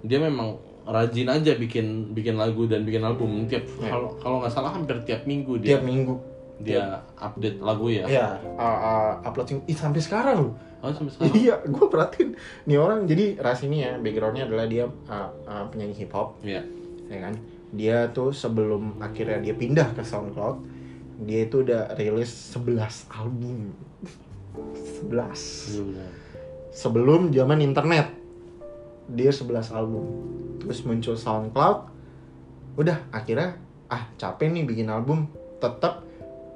dia 0.00 0.16
memang 0.18 0.56
rajin 0.82 1.26
aja 1.26 1.52
bikin 1.52 2.12
bikin 2.12 2.34
lagu 2.34 2.64
dan 2.64 2.80
bikin 2.80 3.02
album 3.02 3.44
tiap 3.44 3.66
kalau 3.80 4.14
kalau 4.16 4.36
nggak 4.38 4.50
salah 4.50 4.70
hampir 4.70 4.96
tiap 5.02 5.24
minggu 5.24 5.58
dia 5.58 5.74
tiap 5.74 5.82
minggu 5.82 6.14
dia 6.56 6.84
update 7.14 7.58
lagu 7.58 7.90
ya. 7.90 8.06
ya 8.06 8.26
uh, 8.54 8.62
uh, 8.62 9.10
upload 9.20 9.44
sing- 9.46 9.66
Ih, 9.66 9.74
sampai 9.74 10.00
sekarang 10.00 10.38
loh 10.42 10.54
Oh 10.78 10.88
sampai 10.88 11.10
sekarang. 11.10 11.34
iya 11.42 11.56
gue 11.58 11.86
perhatiin 11.86 12.28
nih 12.64 12.78
orang 12.78 13.04
jadi 13.04 13.36
Ras 13.36 13.60
ini 13.60 13.82
ya 13.82 13.96
backgroundnya 13.96 14.44
adalah 14.44 14.64
dia 14.64 14.86
uh, 14.86 15.12
uh, 15.42 15.64
penyanyi 15.66 15.92
hip 15.98 16.12
hop 16.12 16.38
Iya. 16.40 16.62
ya 17.06 17.18
kan 17.20 17.34
dia 17.68 17.96
tuh 18.08 18.30
sebelum 18.30 18.96
akhirnya 18.96 19.42
dia 19.42 19.52
pindah 19.52 19.90
ke 19.90 20.00
SoundCloud 20.00 20.75
dia 21.16 21.48
itu 21.48 21.64
udah 21.64 21.96
rilis 21.96 22.28
11 22.52 23.08
album. 23.08 23.72
11 24.56 25.08
Iya 25.72 25.82
benar. 25.84 26.10
sebelum 26.76 27.20
zaman 27.32 27.64
internet. 27.64 28.12
Dia 29.08 29.32
11 29.32 29.72
album. 29.72 30.04
Terus 30.60 30.84
muncul 30.84 31.16
SoundCloud. 31.16 31.78
Udah 32.76 33.00
akhirnya 33.08 33.56
ah 33.88 34.12
capek 34.20 34.52
nih 34.52 34.64
bikin 34.68 34.92
album. 34.92 35.32
Tetap 35.56 36.04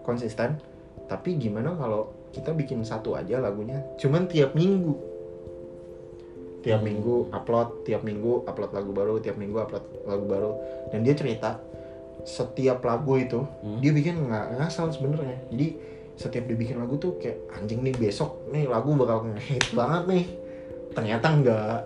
konsisten. 0.05 0.61
Tapi 1.09 1.40
gimana 1.40 1.73
kalau 1.75 2.12
kita 2.31 2.52
bikin 2.52 2.85
satu 2.85 3.17
aja 3.17 3.40
lagunya? 3.40 3.81
Cuman 3.97 4.29
tiap 4.29 4.52
minggu. 4.52 5.09
Tiap 6.61 6.85
minggu 6.85 7.33
upload 7.33 7.88
tiap 7.88 8.05
minggu 8.05 8.45
upload 8.45 8.76
lagu 8.76 8.93
baru 8.93 9.17
tiap 9.25 9.40
minggu 9.40 9.57
upload 9.57 10.05
lagu 10.05 10.25
baru. 10.29 10.50
Dan 10.93 11.00
dia 11.00 11.17
cerita 11.17 11.57
setiap 12.23 12.81
lagu 12.81 13.15
itu 13.15 13.41
Hmm. 13.61 13.79
dia 13.79 13.91
bikin 13.91 14.21
nggak 14.23 14.57
ngasal 14.57 14.89
sebenarnya. 14.89 15.39
Jadi 15.49 15.67
setiap 16.15 16.45
dia 16.45 16.55
bikin 16.55 16.77
lagu 16.77 16.97
tuh 16.97 17.17
kayak 17.17 17.49
anjing 17.50 17.81
nih 17.81 17.93
besok 17.93 18.49
nih 18.49 18.65
lagu 18.65 18.93
bakal 18.93 19.25
ngehit 19.27 19.73
banget 19.73 20.03
nih. 20.07 20.25
Ternyata 20.91 21.27
enggak 21.31 21.79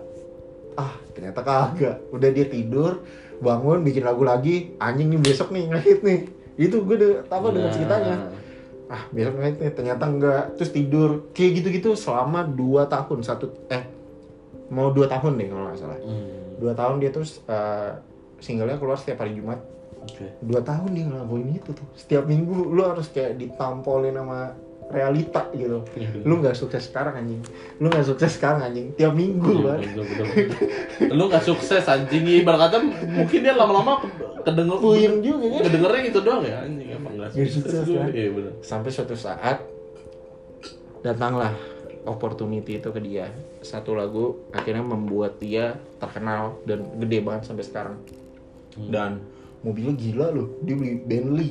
ah 0.75 0.93
ternyata 1.11 1.39
kagak. 1.39 1.97
Udah 2.09 2.29
dia 2.29 2.45
tidur 2.45 3.03
bangun 3.35 3.79
bikin 3.81 4.03
lagu 4.03 4.23
lagi 4.23 4.75
anjing 4.77 5.07
nih 5.07 5.21
besok 5.21 5.49
nih 5.49 5.67
ngehit 5.67 5.99
nih. 6.01 6.19
Itu 6.57 6.83
gue 6.83 6.95
udah 6.95 7.11
tahu 7.25 7.51
dengan 7.51 7.67
Nah. 7.67 7.73
ceritanya. 7.73 8.15
Ah 8.85 9.03
besok 9.09 9.33
ngehit 9.37 9.57
nih. 9.57 9.71
Ternyata 9.71 10.03
enggak 10.05 10.43
terus 10.55 10.71
tidur. 10.71 11.09
Kayak 11.31 11.51
gitu-gitu 11.59 11.89
selama 11.93 12.43
2 12.45 12.85
tahun. 12.85 13.19
Satu 13.21 13.51
eh 13.69 13.83
mau 14.65 14.89
dua 14.89 15.05
tahun 15.05 15.37
deh 15.37 15.45
kalau 15.45 15.63
nggak 15.63 15.77
salah. 15.77 15.99
Hmm. 15.99 16.57
dua 16.57 16.73
tahun 16.73 16.97
dia 16.97 17.11
terus 17.11 17.37
eh, 17.45 17.91
singlenya 18.37 18.75
keluar 18.75 18.95
setiap 18.95 19.21
hari 19.21 19.35
Jumat 19.35 19.59
Oke. 20.05 20.25
dua 20.45 20.61
tahun 20.61 20.89
dia 20.93 21.05
ngelakuin 21.09 21.49
itu 21.57 21.69
tuh. 21.73 21.87
Setiap 21.97 22.29
minggu 22.29 22.71
lu 22.71 22.81
harus 22.85 23.09
kayak 23.09 23.41
ditampolin 23.41 24.13
sama 24.13 24.53
realita 24.85 25.49
gitu. 25.57 25.81
Iya, 25.97 26.21
lu 26.21 26.45
nggak 26.45 26.53
sukses 26.53 26.93
sekarang 26.93 27.17
anjing. 27.17 27.41
Lu 27.81 27.89
nggak 27.89 28.05
sukses 28.05 28.37
sekarang 28.37 28.61
anjing. 28.69 28.93
Tiap 28.93 29.13
minggu 29.17 29.49
Iya, 29.49 29.81
bener, 29.81 30.05
bener, 30.05 30.25
bener. 30.29 31.15
Lu 31.17 31.23
gak 31.25 31.43
sukses 31.43 31.83
anjing. 31.89 32.23
Ibarat 32.45 32.69
kata 32.69 32.77
mungkin 32.85 33.39
dia 33.41 33.53
lama-lama 33.57 34.05
kedenger 34.45 34.77
puyeng 34.77 35.25
juga 35.25 35.57
kan? 35.57 35.61
Kedengernya 35.65 36.01
gitu 36.05 36.19
doang 36.21 36.43
ya 36.45 36.57
anjing. 36.61 36.87
Emang 36.93 37.13
gak 37.17 37.29
Nggak 37.33 37.49
sukses, 37.49 37.81
sukses, 37.81 37.97
kan? 37.97 38.07
Iya 38.13 38.29
bener 38.29 38.53
sampai 38.61 38.89
suatu 38.93 39.15
saat 39.17 39.57
datanglah 41.01 41.53
opportunity 42.05 42.77
itu 42.77 42.89
ke 42.93 43.01
dia. 43.01 43.29
Satu 43.65 43.97
lagu 43.97 44.45
akhirnya 44.53 44.85
membuat 44.85 45.41
dia 45.41 45.81
terkenal 45.97 46.61
dan 46.69 46.85
gede 47.01 47.25
banget 47.25 47.49
sampai 47.49 47.65
sekarang. 47.65 47.97
Dan 48.77 49.23
mobilnya 49.65 49.95
gila 49.97 50.27
loh 50.29 50.47
dia 50.61 50.75
beli 50.77 51.01
Bentley 51.01 51.49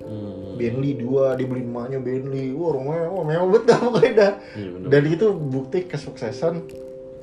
hmm. 0.00 0.56
Bentley 0.56 0.92
dua 0.96 1.36
dia 1.36 1.44
beli 1.44 1.62
emaknya 1.62 2.00
Bentley 2.00 2.56
wah 2.56 2.72
rumahnya 2.72 3.06
wah 3.12 3.24
mewah 3.28 3.46
banget 3.52 3.64
dah 3.68 3.78
pokoknya 3.84 4.12
dah 4.16 4.32
Iya 4.56 4.68
bener 4.72 4.88
dan 4.88 5.02
itu 5.04 5.26
bukti 5.36 5.78
kesuksesan 5.84 6.54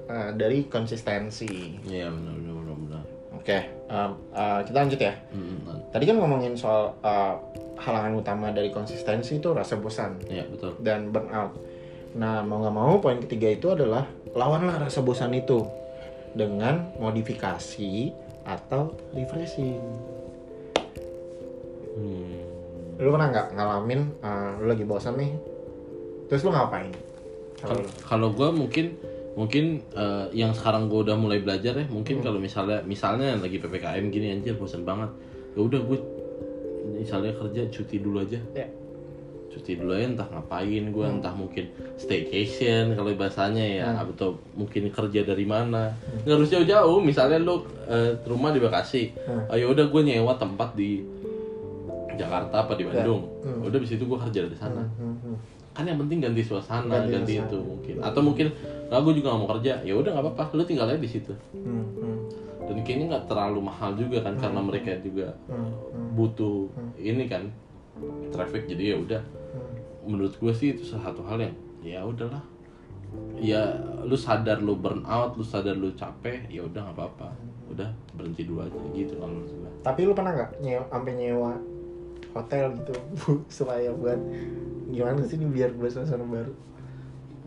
uh, 0.05 0.29
dari 0.37 0.69
konsistensi 0.69 1.81
Iya 1.89 2.13
bener 2.13 2.33
bener, 2.37 2.75
bener. 2.77 3.01
oke 3.33 3.57
um, 3.89 4.11
uh, 4.31 4.59
kita 4.61 4.77
lanjut 4.77 4.99
ya 5.01 5.13
Hmm, 5.33 5.65
hmm. 5.65 5.77
tadi 5.89 6.03
kan 6.05 6.15
ngomongin 6.21 6.53
soal 6.53 6.93
uh, 7.01 7.41
halangan 7.81 8.13
utama 8.13 8.53
dari 8.53 8.69
konsistensi 8.69 9.41
itu 9.41 9.49
rasa 9.49 9.81
bosan 9.81 10.21
Iya 10.29 10.45
betul 10.51 10.77
dan 10.85 11.09
burnout. 11.09 11.57
Nah, 12.09 12.41
mau 12.41 12.57
nggak 12.57 12.73
mau 12.73 12.97
poin 12.97 13.21
ketiga 13.21 13.53
itu 13.53 13.69
adalah 13.69 14.09
lawanlah 14.33 14.81
rasa 14.81 15.05
bosan 15.05 15.29
itu 15.37 15.61
dengan 16.33 16.89
modifikasi 16.97 18.13
atau 18.45 18.93
refreshing. 19.15 19.81
hmm. 21.95 22.37
Lu 22.99 23.15
pernah 23.15 23.31
nggak 23.31 23.47
ngalamin 23.55 24.01
uh, 24.19 24.59
lu 24.59 24.65
lagi 24.71 24.83
bosan 24.83 25.15
nih, 25.15 25.31
terus 26.27 26.43
lu 26.43 26.51
ngapain? 26.51 26.91
Kalau 28.07 28.31
gue 28.31 28.49
mungkin 28.55 28.95
mungkin 29.39 29.79
eh, 29.95 30.25
yang 30.35 30.51
sekarang 30.51 30.91
gue 30.91 30.99
udah 31.07 31.15
mulai 31.15 31.39
belajar 31.39 31.71
ya 31.71 31.87
mungkin 31.87 32.19
kalau 32.19 32.43
misalnya 32.43 32.83
misalnya 32.83 33.39
lagi 33.39 33.55
ppkm 33.55 34.11
gini 34.11 34.35
anjir 34.35 34.59
bosan 34.59 34.83
banget 34.83 35.07
ya 35.55 35.63
udah 35.63 35.79
gue 35.79 35.99
misalnya 36.99 37.31
kerja 37.37 37.71
cuti 37.71 38.03
dulu 38.03 38.19
aja 38.19 38.39
Ya. 38.51 38.67
Cuti 39.49 39.75
dulu 39.75 39.91
aja 39.91 40.05
entah 40.07 40.27
ngapain 40.29 40.83
gue 40.87 41.05
entah 41.05 41.33
mungkin 41.33 41.65
staycation 41.97 42.93
kalau 42.93 43.09
bahasanya 43.13 43.65
ya 43.65 43.85
atau 43.97 44.37
mungkin 44.53 44.89
kerja 44.89 45.21
dari 45.23 45.43
mana. 45.43 45.93
Nggak 46.21 46.35
harus 46.35 46.49
jauh-jauh 46.49 46.99
misalnya 46.99 47.37
lu 47.37 47.61
eh, 47.85 48.13
rumah 48.23 48.49
di 48.49 48.59
Bekasi 48.59 49.03
Hmm. 49.19 49.49
ayo 49.49 49.73
udah 49.73 49.85
gue 49.85 50.01
nyewa 50.03 50.33
tempat 50.35 50.73
di 50.73 51.01
Jakarta 52.13 52.61
apa 52.61 52.73
di 52.75 52.83
Bandung. 52.83 53.25
Hmm. 53.41 53.63
udah 53.63 53.79
di 53.79 53.87
situ 53.87 54.03
gue 54.03 54.19
kerja 54.19 54.39
dari 54.45 54.53
sana. 54.53 54.83
Hmm, 54.85 55.15
hmm. 55.17 55.35
kan 55.71 55.87
yang 55.87 55.95
penting 55.97 56.19
ganti 56.19 56.43
suasana 56.43 56.91
Ganti 56.99 57.13
ganti, 57.15 57.33
suasana. 57.33 57.47
itu 57.47 57.57
mungkin. 57.59 57.95
Atau 58.01 58.21
mungkin 58.21 58.47
nah 58.89 58.99
gue 58.99 59.13
juga 59.13 59.27
nggak 59.29 59.39
mau 59.39 59.49
kerja 59.55 59.73
ya 59.81 59.93
udah 59.93 60.11
nggak 60.11 60.25
apa-apa 60.27 60.53
lu 60.53 60.63
tinggal 60.63 60.85
aja 60.85 60.97
di 60.97 61.07
situ. 61.07 61.33
Hmm, 61.53 61.85
hmm, 61.95 62.17
dan 62.65 62.77
kayaknya 62.83 63.05
nggak 63.07 63.25
terlalu 63.25 63.59
mahal 63.63 63.95
juga 63.95 64.17
kan 64.21 64.35
karena 64.35 64.61
mereka 64.61 64.93
juga 64.99 65.33
hmm, 65.47 65.69
hmm, 65.89 66.09
butuh 66.13 66.69
ini 66.97 67.25
kan 67.25 67.49
traffic 68.29 68.67
jadi 68.67 68.93
ya 68.93 68.97
udah. 68.99 69.21
hmm. 69.23 69.38
Menurut 70.09 70.33
gue 70.41 70.53
sih 70.57 70.73
itu 70.73 70.81
satu 70.81 71.21
hal 71.29 71.37
yang 71.37 71.55
ya 71.85 72.01
udahlah. 72.01 72.41
Ya 73.37 73.77
lu 74.05 74.17
sadar 74.17 74.61
lu 74.61 74.77
burn 74.77 75.05
out 75.05 75.37
lu 75.37 75.45
sadar 75.45 75.77
lu 75.77 75.93
capek 75.93 76.49
ya 76.49 76.65
udah 76.65 76.89
nggak 76.89 76.97
apa-apa. 76.97 77.29
Udah 77.69 77.93
berhenti 78.17 78.49
dulu 78.49 78.65
aja 78.65 78.77
gitu 78.97 79.13
kalau 79.21 79.29
menurut 79.37 79.53
gue 79.53 79.71
Tapi 79.85 79.99
lu 80.09 80.13
pernah 80.17 80.33
nggak 80.33 80.51
nyewa 80.65 80.83
sampai 80.89 81.13
nyewa 81.13 81.51
hotel 82.33 82.65
gitu 82.81 82.93
supaya 83.61 83.89
buat 83.93 84.17
gimana 84.89 85.21
sih 85.25 85.37
ini 85.37 85.45
biar 85.53 85.69
buat 85.77 85.93
suasana 85.93 86.25
baru? 86.25 86.53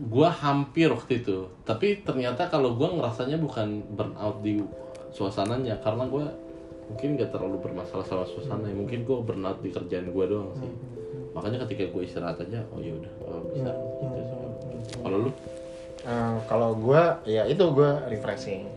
gua 0.09 0.33
hampir 0.33 0.89
waktu 0.89 1.21
itu. 1.21 1.47
Tapi 1.63 2.01
ternyata 2.01 2.49
kalau 2.49 2.73
gua 2.73 2.91
ngerasanya 2.97 3.37
bukan 3.37 3.83
burnout 3.93 4.41
di 4.41 4.59
suasananya 5.13 5.77
karena 5.85 6.09
gua 6.09 6.25
mungkin 6.89 7.15
gak 7.15 7.31
terlalu 7.31 7.61
bermasalah 7.61 8.03
sama 8.03 8.25
suasana. 8.25 8.67
Mungkin 8.73 9.05
gua 9.05 9.21
burnout 9.21 9.61
di 9.61 9.69
kerjaan 9.69 10.09
gua 10.11 10.25
doang 10.27 10.51
sih 10.57 10.71
makanya 11.33 11.65
ketika 11.65 11.89
gue 11.89 12.01
istirahat 12.05 12.37
aja 12.37 12.61
oh 12.69 12.79
ya 12.79 12.93
udah 12.93 13.13
oh, 13.25 13.41
bisa. 13.49 13.71
Gitu 13.73 14.21
sih. 14.21 15.01
kalau 15.01 15.17
lu? 15.27 15.31
Eh, 16.03 16.35
kalau 16.45 16.69
gue 16.77 17.01
ya 17.25 17.43
itu 17.49 17.63
gue 17.73 17.91
refreshing. 18.09 18.69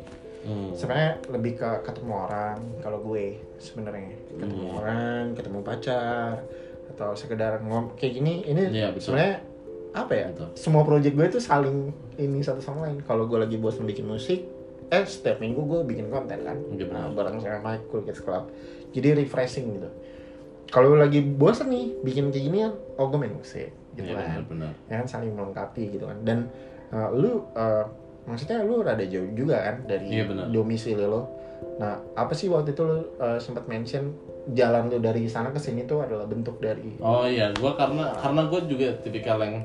Hmm. 0.46 0.70
sebenarnya 0.78 1.18
lebih 1.26 1.58
ke 1.58 1.70
ketemu 1.82 2.12
orang 2.22 2.54
kalau 2.78 3.02
gue 3.02 3.34
sebenarnya. 3.58 4.14
Ketemu 4.30 4.62
Hmm. 4.62 4.78
orang 4.78 5.22
ketemu 5.34 5.58
pacar 5.66 6.38
atau 6.94 7.10
sekedar 7.18 7.58
ngom 7.66 7.98
kayak 7.98 8.14
gini 8.14 8.46
ini 8.46 8.70
betul. 8.94 9.10
sebenarnya 9.10 9.42
apa 9.90 10.12
ya? 10.14 10.26
Betul. 10.30 10.48
semua 10.54 10.86
project 10.86 11.14
gue 11.18 11.26
itu 11.26 11.40
saling 11.42 11.90
ini 12.14 12.38
satu 12.46 12.62
sama 12.62 12.86
lain. 12.86 13.02
Kalau 13.02 13.26
gue 13.26 13.42
lagi 13.42 13.58
bosan 13.58 13.90
bikin 13.90 14.06
musik 14.06 14.46
eh 14.86 15.02
setiap 15.02 15.42
minggu 15.42 15.66
gue 15.66 15.80
bikin 15.82 16.14
konten 16.14 16.38
kan. 16.46 16.54
Iya, 16.70 16.94
nah, 16.94 17.10
bareng 17.10 17.42
sama 17.42 17.82
Cool 17.90 18.06
Kids 18.06 18.22
Club. 18.22 18.46
Jadi 18.94 19.18
refreshing 19.18 19.66
gitu 19.82 19.90
kalau 20.68 20.98
lagi 20.98 21.22
bosan 21.22 21.70
nih 21.70 21.94
bikin 22.02 22.30
kayak 22.30 22.44
ginian 22.46 22.72
oh 22.96 23.06
gue 23.06 23.18
main 23.18 23.32
musik 23.32 23.70
gitu 23.94 24.06
Iya 24.06 24.18
kan 24.18 24.26
benar-benar. 24.44 24.72
ya 24.86 24.94
kan 25.00 25.06
saling 25.06 25.32
melengkapi 25.32 25.82
gitu 25.90 26.04
kan 26.04 26.18
dan 26.22 26.38
uh, 26.90 27.08
lu 27.10 27.46
uh, 27.54 27.84
maksudnya 28.26 28.60
lu 28.60 28.82
rada 28.82 29.06
jauh 29.06 29.30
juga 29.32 29.62
kan 29.62 29.76
dari 29.86 30.20
benar. 30.22 30.50
domisili 30.50 31.06
lo 31.06 31.30
nah 31.76 31.96
apa 32.14 32.32
sih 32.32 32.48
waktu 32.48 32.72
itu 32.72 32.82
lu 32.84 32.98
uh, 33.16 33.38
sempat 33.38 33.64
mention 33.64 34.12
jalan 34.52 34.86
lu 34.88 35.00
dari 35.00 35.24
sana 35.26 35.50
ke 35.50 35.58
sini 35.58 35.84
tuh 35.84 36.04
adalah 36.04 36.22
bentuk 36.24 36.60
dari 36.60 36.94
Oh 37.02 37.26
iya, 37.26 37.50
gua 37.56 37.74
karena 37.74 38.14
karena 38.14 38.46
gue 38.46 38.60
juga 38.70 38.88
tipikal 39.02 39.42
yang 39.42 39.64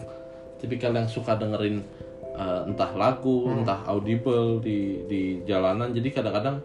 tipikal 0.57 0.89
yang 0.91 1.05
suka 1.05 1.37
dengerin 1.37 1.85
uh, 2.33 2.65
entah 2.65 2.89
lagu, 2.95 3.45
entah 3.51 3.85
audible 3.85 4.57
di 4.57 5.05
di 5.05 5.21
jalanan. 5.45 5.93
Jadi 5.93 6.09
kadang-kadang 6.09 6.57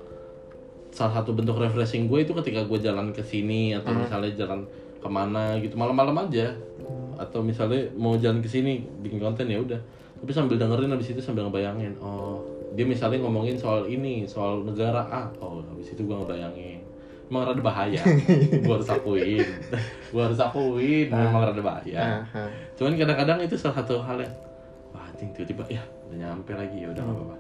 salah 0.97 1.21
satu 1.21 1.37
bentuk 1.37 1.61
refreshing 1.61 2.09
gue 2.09 2.25
itu 2.25 2.33
ketika 2.41 2.65
gue 2.65 2.79
jalan 2.81 3.13
ke 3.13 3.21
sini 3.21 3.77
atau 3.77 3.93
misalnya 3.93 4.33
jalan 4.33 4.65
ke 4.97 5.09
mana 5.13 5.61
gitu 5.61 5.77
malam-malam 5.77 6.25
aja. 6.25 6.57
Atau 7.21 7.45
misalnya 7.45 7.93
mau 8.01 8.17
jalan 8.17 8.41
ke 8.41 8.49
sini 8.49 8.81
bikin 9.05 9.21
konten 9.21 9.45
ya 9.45 9.61
udah. 9.61 9.77
Tapi 10.17 10.33
sambil 10.33 10.57
dengerin 10.57 10.89
habis 10.89 11.13
itu 11.13 11.21
sambil 11.21 11.45
ngebayangin 11.45 11.93
oh 12.01 12.41
dia 12.73 12.89
misalnya 12.89 13.21
ngomongin 13.21 13.61
soal 13.61 13.85
ini 13.85 14.25
soal 14.25 14.65
negara 14.65 15.05
A. 15.13 15.29
Oh 15.45 15.61
habis 15.61 15.93
itu 15.93 16.01
gue 16.01 16.17
ngebayangin. 16.17 16.81
Emang 17.27 17.43
rada 17.43 17.59
bahaya. 17.59 17.99
Gue 18.63 18.71
harus 18.71 18.87
akuin. 18.87 19.43
Gue 20.15 20.23
harus 20.23 20.39
akuin. 20.39 21.11
Memang 21.11 21.43
rada 21.43 21.59
bahaya. 21.59 22.23
Ah, 22.23 22.47
ah. 22.47 22.51
cuman 22.79 22.95
kadang-kadang 22.95 23.43
itu 23.43 23.59
salah 23.59 23.83
satu 23.83 23.99
hal 23.99 24.23
yang 24.23 24.31
wah 24.95 25.11
tiba-tiba 25.19 25.67
ya 25.67 25.83
udah 26.07 26.17
nyampe 26.17 26.53
lagi 26.53 26.77
ya 26.81 26.89
udah 26.91 27.03
nggak 27.03 27.17
apa-apa 27.19 27.37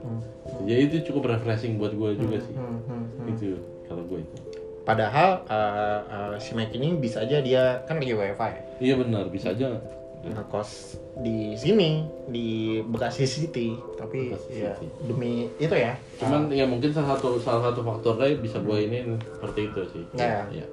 jadi 0.64 0.80
itu 0.85 0.96
cukup 1.06 1.23
refreshing 1.32 1.78
buat 1.78 1.92
gue 1.92 2.11
juga 2.16 2.38
sih 2.38 2.54
Hmm, 2.54 2.78
hmm, 2.82 3.04
hmm. 3.16 3.30
itu 3.30 3.46
kalau 3.85 4.02
gue 4.04 4.20
itu 4.20 4.37
padahal 4.82 5.42
uh, 5.46 6.00
uh, 6.06 6.35
si 6.38 6.54
Mike 6.54 6.75
ini 6.75 6.94
bisa 6.94 7.23
aja 7.23 7.38
dia 7.38 7.82
kan 7.85 7.99
lagi 7.99 8.12
WFA 8.12 8.46
ya 8.50 8.62
iya 8.78 8.94
benar 8.94 9.26
bisa 9.28 9.50
aja 9.50 9.78
ngekos 10.26 10.99
di 11.23 11.54
sini 11.54 12.02
di 12.26 12.46
Bekasi 12.82 13.25
City 13.25 13.78
tapi 13.94 14.35
Bekasi 14.35 14.58
ya 14.58 14.75
City. 14.75 14.90
demi 15.06 15.46
itu 15.56 15.70
ya 15.70 15.94
cuman 16.18 16.50
ya 16.50 16.66
mungkin 16.66 16.90
salah 16.90 17.14
satu 17.14 17.38
salah 17.38 17.70
satu 17.70 17.82
faktornya 17.82 18.35
bisa 18.35 18.58
gue 18.58 18.78
ini 18.80 18.99
seperti 19.23 19.61
itu 19.70 19.80
sih 19.90 20.02
Ya. 20.14 20.42
Iya. 20.50 20.66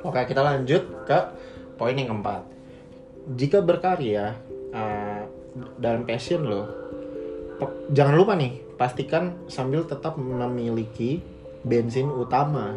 Oke, 0.00 0.20
kita 0.24 0.38
lanjut 0.38 0.82
ke 1.02 1.18
poin 1.74 1.92
yang 1.92 2.08
keempat. 2.08 2.46
Jika 3.32 3.58
berkarya 3.58 4.38
uh, 4.70 5.22
dalam 5.76 6.06
passion 6.06 6.46
lo, 6.46 6.62
jangan 7.92 8.14
lupa 8.16 8.32
nih, 8.36 8.60
pastikan 8.76 9.36
sambil 9.48 9.84
tetap 9.86 10.18
memiliki 10.20 11.22
bensin 11.64 12.08
utama, 12.12 12.76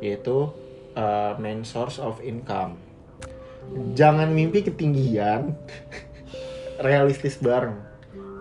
yaitu 0.00 0.48
uh, 0.96 1.32
main 1.38 1.62
source 1.66 1.98
of 1.98 2.20
income. 2.24 2.78
Jangan 3.94 4.30
mimpi 4.34 4.66
ketinggian, 4.66 5.54
realistis 6.86 7.38
bareng, 7.38 7.78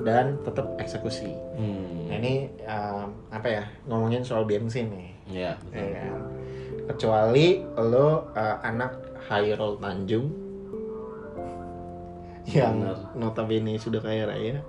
dan 0.01 0.41
tetap 0.41 0.77
eksekusi. 0.81 1.29
hmm. 1.57 2.09
Nah, 2.11 2.15
ini 2.19 2.33
um, 2.67 3.07
apa 3.31 3.47
ya 3.47 3.63
ngomongin 3.87 4.25
soal 4.25 4.43
bensin 4.43 4.91
nih. 4.91 5.09
ya 5.31 5.51
betul. 5.63 5.79
Ya 5.79 5.87
kan? 5.95 6.21
Kecuali 6.91 7.47
lo 7.79 8.35
uh, 8.35 8.57
anak 8.67 8.91
Hairul 9.31 9.79
Tanjung 9.79 10.27
yang 12.51 12.83
Benar. 12.83 13.15
notabene 13.15 13.79
sudah 13.79 14.01
kaya 14.03 14.27
raya. 14.27 14.59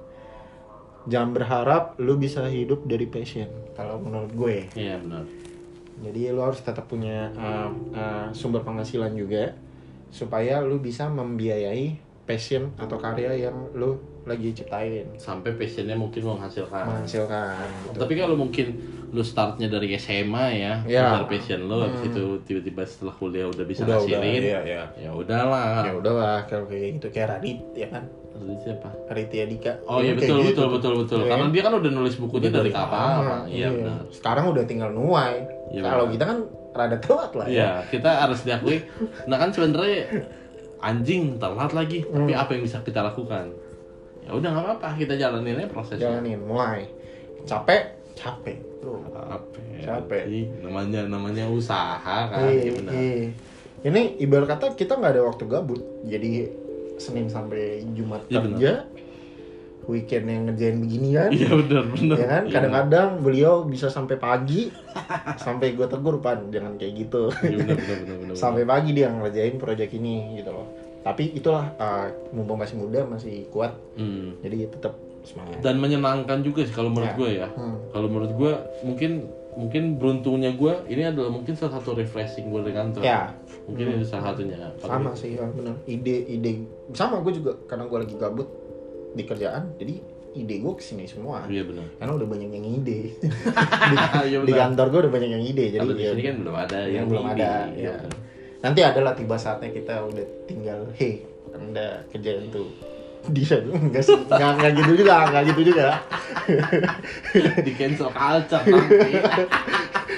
Jangan 1.11 1.31
berharap 1.35 1.83
lu 1.99 2.15
bisa 2.19 2.47
hidup 2.47 2.87
dari 2.87 3.07
passion. 3.11 3.51
Kalau 3.75 3.99
menurut 3.99 4.33
gue, 4.37 4.57
iya 4.77 5.01
benar 5.01 5.25
jadi 6.03 6.35
lo 6.35 6.51
harus 6.51 6.61
tetap 6.61 6.91
punya 6.91 7.31
uh, 7.39 7.71
uh, 7.95 8.27
sumber 8.35 8.67
penghasilan 8.67 9.15
juga 9.15 9.55
supaya 10.11 10.61
lu 10.61 10.83
bisa 10.83 11.07
membiayai 11.09 11.95
passion 12.27 12.75
atau 12.77 12.99
karya 12.99 13.49
yang 13.49 13.57
lu 13.75 13.99
lagi 14.23 14.55
ciptain, 14.55 15.19
sampai 15.19 15.59
passionnya 15.59 15.99
mungkin 15.99 16.23
menghasilkan 16.23 16.87
menghasilkan. 16.87 17.67
Gitu. 17.91 17.99
tapi 17.99 18.15
kalau 18.15 18.39
mungkin 18.39 18.79
lu 19.11 19.19
startnya 19.19 19.67
dari 19.67 19.99
SMA 19.99 20.47
ya, 20.63 20.73
Ya. 20.87 21.19
dari 21.19 21.27
passion 21.27 21.67
lu 21.67 21.83
habis 21.83 22.07
itu 22.07 22.39
tiba-tiba 22.47 22.87
setelah 22.87 23.15
kuliah 23.19 23.51
udah 23.51 23.67
bisa 23.67 23.83
Udah, 23.83 23.99
udah, 23.99 24.07
ngasilin 24.07 24.43
iya, 24.47 24.61
iya. 24.63 24.85
ya 24.95 25.11
udahlah 25.11 25.83
Ya 25.83 25.93
udahlah 25.99 26.39
kalau 26.47 26.71
kayak 26.71 27.03
gitu 27.03 27.07
kayak 27.11 27.29
Radit 27.35 27.59
ya 27.75 27.89
kan. 27.91 28.05
Terus 28.43 28.59
siapa 28.61 28.89
Raditya 29.07 29.45
Dika. 29.47 29.73
oh 29.85 29.99
iya 29.99 30.13
kayak 30.13 30.19
betul 30.19 30.37
gitu 30.41 30.49
betul 30.51 30.67
betul 30.69 30.93
betul 31.01 31.19
Iya 31.19 31.31
karena 31.31 31.47
kan? 31.47 31.53
dia 31.55 31.63
kan 31.63 31.73
udah 31.79 31.91
nulis 31.93 32.15
bukunya 32.17 32.51
dari 32.51 32.69
lama, 32.69 32.83
kapan 32.83 33.41
iya 33.47 33.69
benar 33.69 33.99
Sekarang 34.11 34.45
udah 34.51 34.65
tinggal 34.65 34.91
nuai. 34.91 35.35
Iya, 35.71 35.83
Kalau 35.85 36.05
kita 36.07 36.25
kan 36.25 36.39
rada 36.73 36.97
telat 36.99 37.33
lah 37.33 37.47
ya. 37.47 37.53
Iya, 37.53 37.71
kita 37.89 38.11
harus 38.19 38.41
diakui. 38.43 38.77
Nah 39.25 39.37
kan 39.37 39.49
sebenarnya 39.49 40.01
anjing 40.79 41.39
telat 41.39 41.71
lagi, 41.71 42.03
Hmm. 42.03 42.25
tapi 42.25 42.33
apa 42.35 42.51
yang 42.53 42.63
bisa 42.63 42.81
kita 42.81 43.01
lakukan? 43.01 43.55
Ya 44.23 44.31
udah 44.33 44.49
nggak 44.51 44.65
apa-apa, 44.69 44.89
kita 44.97 45.15
jalanin 45.15 45.57
aja 45.57 45.69
prosesnya. 45.69 46.11
Jalanin, 46.13 46.41
mulai. 46.41 46.87
Capek, 47.43 47.83
capek. 48.13 48.59
Tuh. 48.79 48.99
Capek. 49.09 49.81
Capek. 49.81 50.23
Ih, 50.27 50.47
namanya 50.61 51.07
namanya 51.07 51.45
usaha 51.47 51.99
kan, 52.27 52.47
Iya, 52.47 52.69
iya 52.69 52.81
iya. 52.91 53.29
Ini 53.83 54.01
ibarat 54.21 54.47
kata 54.49 54.67
kita 54.73 54.95
nggak 54.95 55.13
ada 55.13 55.23
waktu 55.25 55.43
gabut. 55.45 55.83
Jadi 56.05 56.47
Senin 57.03 57.27
sampai 57.27 57.83
Jumat 57.91 58.23
benar. 58.25 58.43
kerja, 58.47 58.73
weekend 59.85 60.25
yang 60.25 60.43
ngerjain 60.47 60.77
beginian. 60.79 61.31
Iya 61.33 61.51
benar 61.53 61.83
benar. 61.89 62.17
Ya 62.17 62.27
kan, 62.29 62.43
Iya, 62.45 62.53
kadang-kadang 62.53 63.09
beliau 63.19 63.55
bisa 63.65 63.87
sampai 63.89 64.15
pagi, 64.17 64.71
sampai 65.37 65.75
gue 65.75 65.85
tegur 65.85 66.19
pan, 66.19 66.47
jangan 66.49 66.79
kayak 66.79 66.93
gitu. 67.01 67.35
Iya 67.43 67.57
benar 67.59 67.77
benar 67.77 67.97
benar 67.99 68.17
benar. 68.23 68.35
sampai 68.35 68.63
pagi 68.63 68.91
dia 68.93 69.11
ngerjain 69.11 69.57
proyek 69.57 69.91
ini 69.93 70.39
gitu 70.39 70.51
loh. 70.51 70.67
Tapi 71.03 71.35
itulah 71.35 71.75
uh, 71.77 72.07
mumpung 72.31 72.57
masih 72.57 72.79
muda 72.79 73.03
masih 73.05 73.51
kuat, 73.51 73.75
Hmm. 73.93 74.39
jadi 74.39 74.71
tetap 74.71 74.95
semangat. 75.23 75.59
Dan 75.59 75.79
menyenangkan 75.79 76.39
juga 76.41 76.63
sih 76.63 76.71
kalau 76.71 76.89
menurut 76.89 77.11
Ya. 77.11 77.19
gue 77.19 77.31
ya. 77.37 77.49
Hmm. 77.51 77.79
Kalau 77.91 78.07
menurut 78.07 78.33
gue 78.33 78.53
mungkin 78.83 79.11
mungkin 79.53 79.97
beruntungnya 79.97 80.53
gue 80.53 80.73
ini 80.89 81.03
adalah 81.05 81.29
mungkin 81.29 81.53
salah 81.53 81.77
satu 81.77 81.93
refreshing 81.93 82.49
gue 82.49 82.61
di 82.63 82.73
kantor. 82.73 83.03
Ya, 83.03 83.37
Mungkin 83.63 83.85
itu 83.95 84.07
salah 84.07 84.33
satunya. 84.33 84.57
sama 84.79 85.13
sih 85.13 85.37
ya, 85.37 85.45
benar. 85.47 85.77
Ide-ide 85.85 86.65
sama 86.91 87.21
gue 87.21 87.33
juga 87.35 87.55
karena 87.65 87.85
gue 87.85 87.99
lagi 87.99 88.15
gabut 88.17 88.49
di 89.13 89.23
kerjaan, 89.23 89.77
jadi 89.77 90.01
ide 90.33 90.55
gue 90.59 90.73
ke 90.73 90.81
sini 90.81 91.05
semua. 91.05 91.45
Iya 91.45 91.63
benar. 91.63 91.85
Karena 91.95 92.13
udah 92.15 92.29
banyak 92.29 92.49
yang 92.51 92.67
ide. 92.73 93.01
Iya 94.25 94.39
di 94.39 94.49
benar. 94.49 94.59
kantor 94.67 94.87
gue 94.89 95.01
udah 95.05 95.13
banyak 95.13 95.31
yang 95.31 95.45
ide, 95.45 95.65
jadi 95.71 95.79
Kalau 95.79 95.93
di 95.93 96.03
ya, 96.03 96.13
kan 96.25 96.37
belum 96.41 96.57
ada 96.57 96.79
yang 96.81 96.95
yang 96.95 97.07
belum 97.07 97.23
ini. 97.23 97.33
ada. 97.35 97.51
Iya, 97.69 97.77
Ya. 97.79 97.95
benar. 97.99 98.19
Nanti 98.63 98.81
adalah 98.81 99.13
tiba 99.13 99.37
saatnya 99.37 99.69
kita 99.69 99.95
udah 100.01 100.27
tinggal, 100.47 100.81
hei, 100.95 101.27
anda 101.53 102.07
kerjaan 102.09 102.49
tuh 103.23 103.33
dia. 103.33 103.57
Enggak 103.63 104.03
sih. 104.03 104.17
Enggak, 104.19 104.51
enggak 104.59 104.73
gitu 104.77 104.93
juga 104.99 105.15
enggak 105.27 105.43
gitu 105.49 105.61
juga. 105.71 105.87
Di 107.63 107.73
cancel 107.73 108.09
culture 108.11 108.63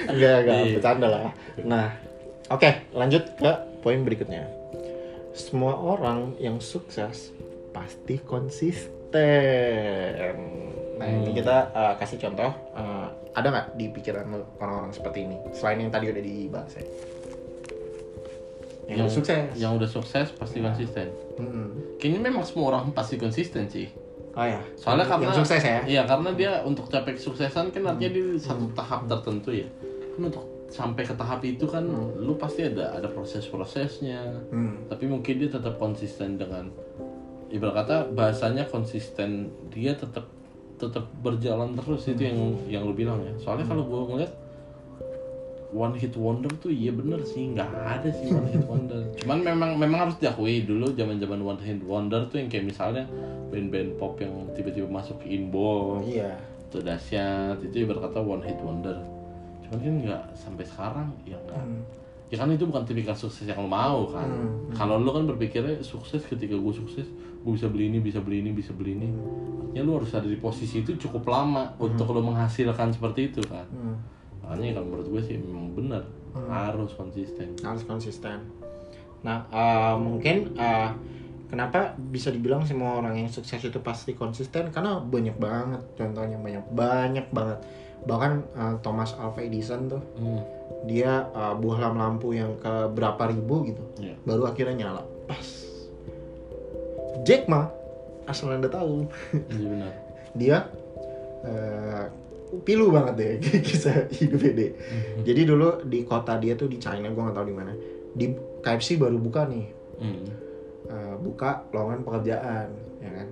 enggak 0.05 0.35
enggak 0.41 0.57
Iya. 0.59 0.73
bercanda 0.73 1.07
lah. 1.07 1.21
Nah 1.61 1.87
oke 2.47 2.69
lanjut 2.91 3.23
ke 3.35 3.51
poin 3.79 3.99
berikutnya. 4.01 4.43
Semua 5.31 5.75
orang 5.75 6.33
yang 6.39 6.59
sukses 6.59 7.31
pasti 7.71 8.19
konsisten. 8.19 8.91
Nah 10.95 11.05
ini 11.05 11.27
Hmm. 11.27 11.35
kita 11.35 11.55
uh, 11.71 11.93
kasih 11.99 12.17
contoh 12.17 12.49
uh, 12.71 13.07
ada 13.35 13.47
nggak 13.51 13.67
di 13.75 13.85
pikiran 13.91 14.25
orang-orang 14.57 14.89
seperti 14.89 15.27
ini? 15.27 15.35
Selain 15.51 15.77
yang 15.77 15.91
tadi 15.91 16.07
udah 16.07 16.23
dibahas 16.23 16.71
ya 16.71 16.83
yang, 18.85 19.05
udah 19.05 19.11
sukses. 19.11 19.45
yang 19.57 19.71
udah 19.77 19.89
sukses 19.89 20.27
pasti 20.37 20.61
konsisten. 20.61 21.07
Mm-mm. 21.41 21.97
kayaknya 21.97 22.21
memang 22.31 22.45
semua 22.45 22.75
orang 22.75 22.93
pasti 22.93 23.17
konsisten 23.17 23.65
sih. 23.67 23.89
Oh 24.35 24.43
ya 24.43 24.59
soalnya 24.75 25.07
karena 25.07 25.31
yang 25.31 25.37
sukses 25.39 25.63
ya? 25.63 25.79
iya 25.87 26.01
karena 26.03 26.29
dia 26.35 26.51
untuk 26.67 26.91
capai 26.91 27.15
kesuksesan 27.15 27.71
kan 27.71 27.81
artinya 27.87 28.11
di 28.11 28.23
satu 28.35 28.67
tahap 28.75 29.07
tertentu 29.07 29.55
ya. 29.55 29.67
Kan 30.15 30.21
untuk 30.27 30.45
sampai 30.67 31.07
ke 31.07 31.15
tahap 31.15 31.39
itu 31.47 31.63
kan 31.65 31.87
lu 32.19 32.35
pasti 32.35 32.67
ada 32.67 32.99
ada 32.99 33.07
proses-prosesnya. 33.07 34.21
Hmm. 34.51 34.85
tapi 34.91 35.07
mungkin 35.07 35.39
dia 35.39 35.49
tetap 35.49 35.79
konsisten 35.79 36.35
dengan 36.35 36.67
ibarat 37.47 37.85
kata 37.85 37.95
bahasanya 38.11 38.67
konsisten 38.67 39.49
dia 39.71 39.95
tetap 39.95 40.27
tetap 40.75 41.07
berjalan 41.23 41.71
terus. 41.79 42.03
Itu 42.11 42.21
yang 42.21 42.39
yang 42.67 42.83
lu 42.83 42.91
bilang 42.91 43.23
ya. 43.23 43.31
Soalnya 43.39 43.65
kalau 43.71 43.87
gua 43.87 44.03
ngeliat 44.11 44.35
one 45.75 45.91
hit 45.99 46.15
wonder 46.15 46.47
tuh 46.63 46.71
iya 46.71 46.95
bener 46.95 47.19
sih 47.27 47.51
nggak 47.51 47.67
ada 47.67 48.07
sih 48.07 48.31
one 48.31 48.47
hit 48.47 48.63
wonder. 48.63 49.03
Cuman 49.19 49.43
memang 49.43 49.71
memang 49.75 50.07
harus 50.07 50.15
diakui 50.23 50.63
dulu 50.63 50.95
zaman 50.95 51.19
zaman 51.19 51.43
one 51.43 51.59
hit 51.59 51.83
wonder 51.83 52.23
tuh 52.31 52.39
yang 52.39 52.47
kayak 52.47 52.71
misalnya 52.71 53.03
band-band 53.51 53.99
pop 53.99 54.15
yang 54.23 54.31
tiba-tiba 54.55 54.87
masuk 54.87 55.19
ke 55.19 55.35
inbox 55.35 56.07
iya. 56.07 56.31
itu 56.71 56.79
dahsyat 56.79 57.59
itu 57.59 57.83
ibarat 57.83 58.07
kata 58.07 58.23
one 58.23 58.41
hit 58.47 58.55
wonder. 58.63 58.95
Cuman 59.67 59.77
kan 59.83 59.93
nggak 60.07 60.23
sampai 60.31 60.63
sekarang 60.63 61.07
ya 61.27 61.35
nggak. 61.35 61.59
Hmm. 61.59 61.83
ya 62.25 62.41
kan 62.41 62.49
itu 62.49 62.65
bukan 62.65 62.81
tipikal 62.89 63.13
sukses 63.13 63.45
yang 63.45 63.59
lo 63.59 63.69
mau 63.69 64.07
kan. 64.09 64.25
Hmm. 64.25 64.71
kalau 64.71 64.97
lo 64.97 65.11
kan 65.11 65.27
berpikirnya 65.27 65.83
sukses 65.83 66.23
ketika 66.25 66.55
gue 66.55 66.73
sukses 66.73 67.05
gue 67.45 67.51
bisa 67.53 67.69
beli 67.69 67.93
ini 67.93 68.01
bisa 68.01 68.23
beli 68.23 68.39
ini 68.39 68.55
bisa 68.55 68.71
beli 68.71 68.95
ini. 68.95 69.11
Artinya 69.75 69.91
lo 69.91 69.99
harus 69.99 70.15
ada 70.15 70.25
di 70.25 70.39
posisi 70.39 70.81
itu 70.81 70.95
cukup 70.95 71.27
lama 71.27 71.75
untuk 71.77 72.07
lo 72.15 72.23
menghasilkan 72.23 72.95
seperti 72.95 73.35
itu 73.35 73.43
kan. 73.43 73.67
Hmm. 73.69 74.14
Makanya 74.45 74.77
kalau 74.77 74.87
menurut 74.87 75.07
gue 75.09 75.21
sih 75.23 75.35
memang 75.35 75.73
benar 75.73 76.03
harus 76.47 76.93
konsisten 76.93 77.57
harus 77.59 77.83
konsisten 77.83 78.39
Nah, 79.21 79.41
uh, 79.49 79.97
mungkin 79.97 80.53
uh, 80.53 80.93
kenapa 81.47 81.97
bisa 81.97 82.29
dibilang 82.29 82.61
semua 82.61 83.01
orang 83.01 83.17
yang 83.17 83.25
sukses 83.25 83.57
itu 83.57 83.81
pasti 83.81 84.13
konsisten 84.13 84.69
karena 84.69 85.01
banyak 85.01 85.33
banget 85.35 85.81
contohnya 85.93 86.37
banyak 86.37 86.61
banyak 86.69 87.25
banget. 87.31 87.57
Bahkan 88.05 88.31
uh, 88.53 88.75
Thomas 88.79 89.17
Alva 89.17 89.41
Edison 89.41 89.89
tuh 89.89 90.01
Hmm. 90.13 90.45
dia 90.85 91.25
uh, 91.33 91.57
bohlam 91.57 91.97
lampu 91.97 92.37
yang 92.37 92.53
ke 92.55 92.69
berapa 92.93 93.25
ribu 93.25 93.65
gitu 93.65 93.81
Iya. 93.97 94.13
baru 94.21 94.45
akhirnya 94.45 94.85
nyala 94.85 95.01
pas 95.25 95.41
Jack 97.25 97.49
Ma 97.49 97.65
asal 98.25 98.53
anda 98.53 98.69
tahu 98.69 99.09
Iya 99.49 99.65
benar. 99.65 99.91
dia 100.39 100.57
eh, 101.41 102.05
pilu 102.63 102.93
banget 102.93 103.13
deh 103.17 103.31
kisah 103.65 104.05
hidupnya 104.13 104.51
deh 104.53 104.71
jadi 105.25 105.41
dulu 105.49 105.81
di 105.85 106.05
kota 106.05 106.37
dia 106.37 106.53
tuh 106.53 106.69
di 106.69 106.77
China 106.77 107.09
gua 107.09 107.29
nggak 107.29 107.37
tahu 107.41 107.47
di 107.49 107.55
mana 107.55 107.73
di 108.15 108.31
KFC 108.63 108.95
baru 108.97 109.19
buka 109.19 109.45
nih. 109.45 109.67
Hmm. 109.99 110.23
eh, 110.87 111.15
buka 111.19 111.67
lowongan 111.75 112.01
pekerjaan 112.07 112.67
ya 113.03 113.11
kan? 113.11 113.27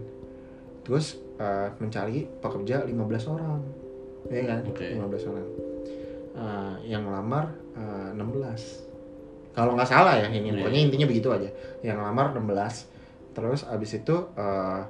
Terus 0.84 1.17
eh, 1.39 1.71
mencari 1.80 2.28
pekerja 2.28 2.84
15 2.84 3.34
orang 3.34 3.60
ya 4.28 4.43
kan? 4.43 4.62
Oke. 4.67 4.93
15 4.93 5.32
orang. 5.32 5.47
Eh, 6.34 6.73
yang 6.91 7.08
ngelamar 7.08 7.56
eh, 7.80 8.10
16 8.19 9.56
kalau 9.56 9.78
nggak 9.78 9.89
salah 9.89 10.17
ya 10.17 10.28
ini 10.34 10.49
Iya. 10.49 10.65
pokoknya 10.65 10.82
intinya 10.84 11.08
begitu 11.08 11.30
aja. 11.32 11.49
Yang 11.82 11.97
ngelamar 12.04 12.26
16 12.36 12.91
terus 13.34 13.62
abis 13.65 13.91
itu 13.97 14.15
eh, 14.36 14.82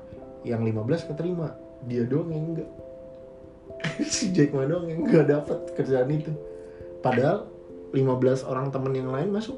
yang 0.43 0.65
15 0.65 1.07
keterima. 1.13 1.53
Dia 1.85 2.03
doang 2.07 2.31
yang 2.33 2.57
enggak 2.57 2.69
si 4.05 4.31
Jack 4.31 4.51
Ma 4.51 4.63
doang 4.63 4.85
yang 4.85 5.03
enggak 5.03 5.25
dapat 5.27 5.57
kerjaan 5.73 6.09
itu 6.09 6.31
padahal 6.99 7.45
15 7.91 8.03
orang 8.43 8.67
temen 8.69 8.93
yang 8.93 9.09
lain 9.09 9.29
masuk 9.29 9.57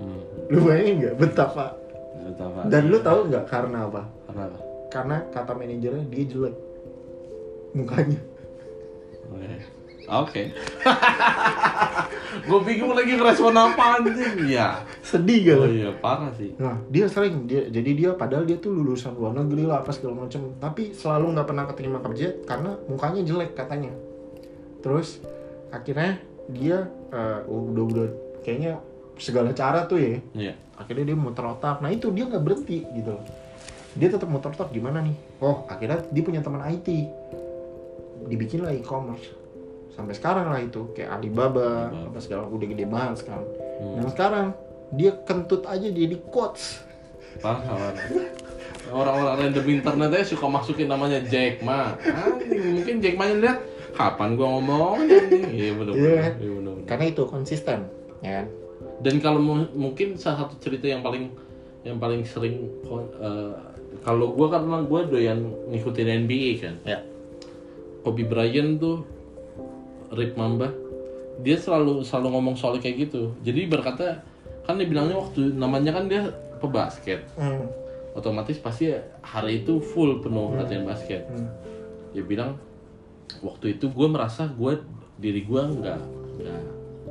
Hmm. 0.00 0.16
lu 0.48 0.64
bayangin 0.64 0.94
nggak 0.98 1.14
betapa 1.18 1.76
Betapa. 2.16 2.64
dan 2.66 2.88
lu 2.88 2.98
tahu 2.98 3.28
nggak 3.28 3.44
karena 3.46 3.84
apa 3.84 4.08
Karena 4.24 4.42
apa? 4.46 4.58
karena 4.88 5.16
kata 5.28 5.52
manajernya 5.52 6.04
dia 6.08 6.24
jelek 6.26 6.56
mukanya 7.72 8.16
Oke. 9.30 9.46
Oke. 10.10 10.42
Gue 12.30 12.60
bingung 12.62 12.94
lagi 12.94 13.18
ngerespon 13.18 13.56
apa 13.56 13.98
anjing. 13.98 14.46
Iya. 14.46 14.86
sedih 15.02 15.38
gak 15.42 15.56
Oh 15.58 15.70
iya, 15.70 15.90
parah 15.98 16.30
sih. 16.38 16.54
Nah, 16.56 16.78
dia 16.86 17.10
sering 17.10 17.50
dia 17.50 17.66
jadi 17.66 17.90
dia 17.96 18.10
padahal 18.14 18.46
dia 18.46 18.60
tuh 18.62 18.70
lulusan 18.70 19.18
luar 19.18 19.34
negeri 19.34 19.66
lah 19.66 19.82
apa 19.82 19.90
segala 19.90 20.26
macam, 20.26 20.54
tapi 20.62 20.94
selalu 20.94 21.34
nggak 21.34 21.46
pernah 21.50 21.64
keterima 21.66 21.98
kerja 21.98 22.28
karena 22.46 22.78
mukanya 22.86 23.22
jelek 23.26 23.58
katanya. 23.58 23.90
Terus 24.80 25.18
akhirnya 25.74 26.22
dia 26.50 26.86
eh, 27.10 27.40
udah 27.46 27.84
udah 27.90 28.06
kayaknya 28.46 28.78
segala 29.18 29.50
cara 29.50 29.84
tuh 29.90 29.98
ya. 29.98 30.18
Iya. 30.32 30.54
Akhirnya 30.78 31.12
dia 31.12 31.16
muter 31.18 31.44
otak. 31.44 31.82
Nah, 31.82 31.90
itu 31.90 32.08
dia 32.14 32.24
nggak 32.30 32.42
berhenti 32.42 32.86
gitu 32.94 33.10
loh. 33.18 33.24
Dia 33.98 34.08
tetap 34.08 34.30
muter 34.30 34.54
otak 34.54 34.70
gimana 34.70 35.02
nih? 35.02 35.16
Oh, 35.42 35.66
akhirnya 35.66 36.06
dia 36.08 36.22
punya 36.22 36.40
teman 36.40 36.62
IT. 36.70 36.88
Dibikin 38.30 38.62
lah 38.62 38.70
e-commerce. 38.70 39.39
Sampai 39.90 40.14
sekarang 40.14 40.46
lah 40.48 40.60
itu 40.62 40.90
kayak 40.94 41.18
Alibaba, 41.18 41.90
Alibaba. 41.90 42.08
apa 42.14 42.18
segala 42.22 42.46
udah 42.46 42.66
gede 42.66 42.84
banget 42.86 43.16
sekarang. 43.26 43.46
Hmm. 43.80 43.94
Dan 43.98 44.06
sekarang 44.10 44.46
dia 44.90 45.12
kentut 45.22 45.62
aja 45.66 45.86
jadi 45.86 46.16
quotes. 46.30 46.82
Parah. 47.38 47.94
Orang-orang 48.90 49.46
random 49.46 49.66
internet 49.70 50.10
aja 50.18 50.26
suka 50.34 50.50
masukin 50.50 50.90
namanya 50.90 51.22
Jack 51.22 51.62
Ma. 51.62 51.94
Anjing, 52.00 52.80
mungkin 52.80 52.98
Jack 52.98 53.14
Ma 53.14 53.30
lihat 53.30 53.62
kapan 53.94 54.34
gua 54.34 54.58
ngomong 54.58 55.04
anjing. 55.04 55.46
Iya 55.46 55.70
benar 55.78 55.94
benar. 55.94 56.32
benar. 56.40 56.74
Karena 56.90 57.04
itu 57.06 57.22
konsisten, 57.28 57.86
ya 58.24 58.42
kan? 58.42 58.46
Dan 59.00 59.14
kalau 59.22 59.38
mu- 59.38 59.72
mungkin 59.76 60.18
salah 60.18 60.44
satu 60.44 60.58
cerita 60.58 60.90
yang 60.90 61.04
paling 61.06 61.30
yang 61.86 61.96
paling 62.02 62.26
sering 62.26 62.66
eh, 62.84 63.52
kalau 64.02 64.34
gua 64.34 64.48
karena 64.58 64.82
gua 64.82 65.06
doyan 65.06 65.38
ngikutin 65.70 66.26
NBA 66.26 66.50
kan. 66.58 66.74
Ya. 66.82 66.98
Kobe 68.00 68.24
Bryant 68.24 68.80
tuh 68.80 69.04
Rip 70.10 70.34
Mamba 70.34 70.68
dia 71.40 71.56
selalu 71.56 72.02
selalu 72.02 72.28
ngomong 72.30 72.54
soal 72.54 72.76
kayak 72.76 73.08
gitu. 73.08 73.32
Jadi 73.40 73.64
berkata 73.64 74.20
kan 74.62 74.76
dia 74.76 74.84
bilangnya 74.84 75.16
waktu 75.16 75.54
namanya 75.54 75.90
kan 75.92 76.04
dia 76.06 76.28
pebasket. 76.58 77.24
Hmm. 77.34 77.64
otomatis 78.10 78.58
pasti 78.58 78.90
hari 79.22 79.62
itu 79.62 79.78
full 79.78 80.18
penuh 80.18 80.50
latihan 80.52 80.82
basket 80.82 81.30
Hmm. 81.30 81.46
dia 82.10 82.20
bilang 82.20 82.58
waktu 83.38 83.78
itu 83.78 83.86
gue 83.86 84.08
merasa 84.10 84.50
gue 84.50 84.82
diri 85.16 85.46
gue 85.46 85.62
nggak 85.62 86.00
nggak 86.36 86.62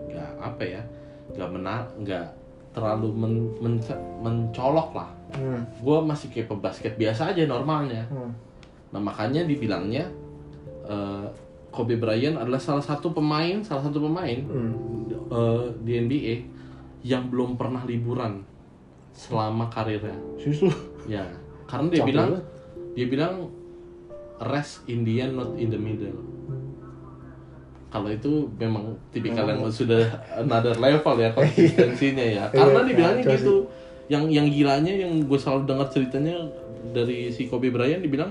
nggak 0.06 0.30
apa 0.38 0.60
ya 0.62 0.84
nggak 1.32 1.50
menar 1.50 1.88
nggak 1.96 2.28
terlalu 2.70 3.16
men, 3.16 3.34
men- 3.58 3.80
mencolok 4.20 4.92
lah 4.92 5.08
Hmm. 5.32 5.64
gue 5.72 5.98
masih 6.04 6.28
kayak 6.30 6.52
pebasket 6.52 6.94
biasa 6.94 7.32
aja 7.32 7.48
normalnya 7.48 8.04
Hmm. 8.12 8.36
nah 8.92 9.00
makanya 9.00 9.48
dibilangnya 9.48 10.04
eh, 10.84 11.26
Kobe 11.80 11.96
Bryant 11.96 12.36
adalah 12.36 12.60
salah 12.60 12.84
satu 12.84 13.10
pemain 13.10 13.63
salah 13.63 13.80
satu 13.82 14.04
pemain 14.04 14.36
Hmm. 14.44 14.76
eh, 15.32 15.63
di 15.80 15.92
NBA 15.98 16.36
yang 17.02 17.32
belum 17.32 17.56
pernah 17.56 17.82
liburan 17.82 18.44
selama 19.10 19.68
karirnya 19.68 20.12
Susu. 20.36 20.68
Ya, 21.06 21.24
karena 21.63 21.88
dia 21.88 22.00
Capek 22.00 22.08
bilang 22.10 22.30
banget. 22.30 22.44
dia 22.92 23.06
bilang 23.08 23.34
rest 24.42 24.84
in 24.86 25.02
the 25.02 25.15
end 25.18 25.34
not 25.34 25.56
in 25.56 25.68
the 25.68 25.80
middle. 25.80 26.20
Kalau 27.89 28.06
itu 28.08 28.32
memang 28.54 28.86
tipikal 29.10 29.44
yang 29.44 29.65
sudah 29.65 30.06
another 30.36 30.78
level 30.78 31.15
ya 31.18 31.32
konsistensinya 31.32 32.22
ya. 32.22 32.44
Karena 32.54 32.80
Iya, 32.80 32.88
dibilangnya 32.88 33.24
gitu. 33.26 33.56
Yang 34.08 34.24
yang 34.30 34.48
gilanya 34.48 34.94
yang 34.96 35.13
gue 35.22 35.39
selalu 35.39 35.62
dengar 35.65 35.88
ceritanya 35.88 36.36
dari 36.92 37.30
si 37.30 37.46
Kobe 37.46 37.70
Bryant 37.70 38.02
dibilang 38.02 38.30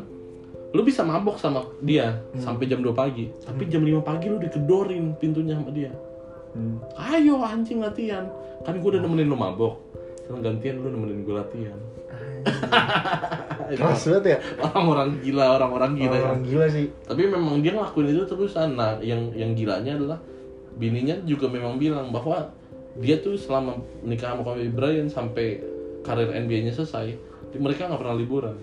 lu 0.68 0.84
bisa 0.84 1.00
mabok 1.00 1.40
sama 1.40 1.64
dia 1.80 2.20
sampai 2.36 2.68
jam 2.68 2.84
2 2.84 2.92
pagi, 2.92 3.32
tapi 3.40 3.64
jam 3.72 3.80
5 3.80 4.04
pagi 4.04 4.28
lu 4.28 4.36
dikedorin 4.36 5.16
pintunya 5.16 5.56
sama 5.56 5.72
dia. 5.72 5.88
Hmm. 6.52 6.80
Ayo 6.96 7.40
anjing 7.40 7.80
latihan. 7.80 8.28
Kan 8.64 8.80
gue 8.80 8.88
udah 8.88 9.00
nemenin 9.00 9.28
lu 9.28 9.36
mabok. 9.36 9.80
Sekarang 10.24 10.44
gantian 10.44 10.80
lu 10.80 10.88
nemenin 10.92 11.24
gue 11.24 11.34
latihan. 11.36 11.78
Keras 13.68 14.04
banget 14.08 14.24
ya. 14.24 14.38
orang-orang 14.64 15.20
gila 15.20 15.44
orang-orang 15.60 15.92
gila 16.00 16.16
ya. 16.16 16.24
Orang 16.24 16.42
gila 16.46 16.66
sih. 16.72 16.86
tapi 17.04 17.22
memang 17.28 17.60
dia 17.60 17.76
ngelakuin 17.76 18.16
itu 18.16 18.24
terusan 18.24 18.80
nah 18.80 18.96
yang 19.04 19.28
yang 19.36 19.52
gilanya 19.52 20.00
adalah 20.00 20.18
bininya 20.78 21.20
juga 21.28 21.52
memang 21.52 21.76
bilang 21.76 22.08
bahwa 22.08 22.48
dia 22.96 23.20
tuh 23.20 23.36
selama 23.36 23.76
menikah 24.00 24.32
sama 24.32 24.42
Kobe 24.46 24.72
Bryant 24.72 25.12
sampai 25.12 25.60
karir 26.00 26.32
NBA-nya 26.32 26.72
selesai 26.72 27.12
mereka 27.58 27.90
nggak 27.90 28.00
pernah 28.00 28.16
liburan 28.16 28.56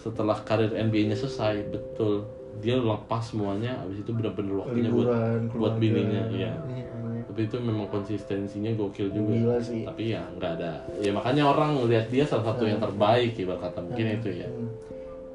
setelah 0.00 0.36
karir 0.40 0.72
NBA-nya 0.72 1.14
selesai 1.14 1.60
betul 1.66 2.24
dia 2.58 2.74
lepas 2.74 3.22
semuanya 3.22 3.78
habis 3.78 4.00
itu 4.00 4.10
benar-benar 4.10 4.54
waktunya 4.58 4.88
buat 4.88 5.06
Liburan, 5.06 5.40
buat 5.48 5.50
keluarga. 5.50 5.78
bininya 5.78 6.22
iya 6.30 6.52
Iya, 6.66 6.84
iya. 6.84 7.22
tapi 7.22 7.40
itu 7.42 7.56
memang 7.58 7.86
konsistensinya 7.86 8.72
gokil 8.74 9.08
juga 9.08 9.32
Gila 9.34 9.58
sih. 9.60 9.82
tapi 9.82 10.02
ya 10.10 10.24
nggak 10.30 10.52
ada 10.54 10.72
ya 10.98 11.10
makanya 11.10 11.42
orang 11.46 11.76
ngelihat 11.76 12.08
dia 12.08 12.24
salah 12.24 12.50
satu 12.50 12.64
yang 12.64 12.76
terbaik 12.78 13.32
ibarat 13.34 13.60
kata 13.62 13.80
mungkin 13.82 14.06
itu 14.14 14.30
ya 14.36 14.48
Hmm. 14.50 14.68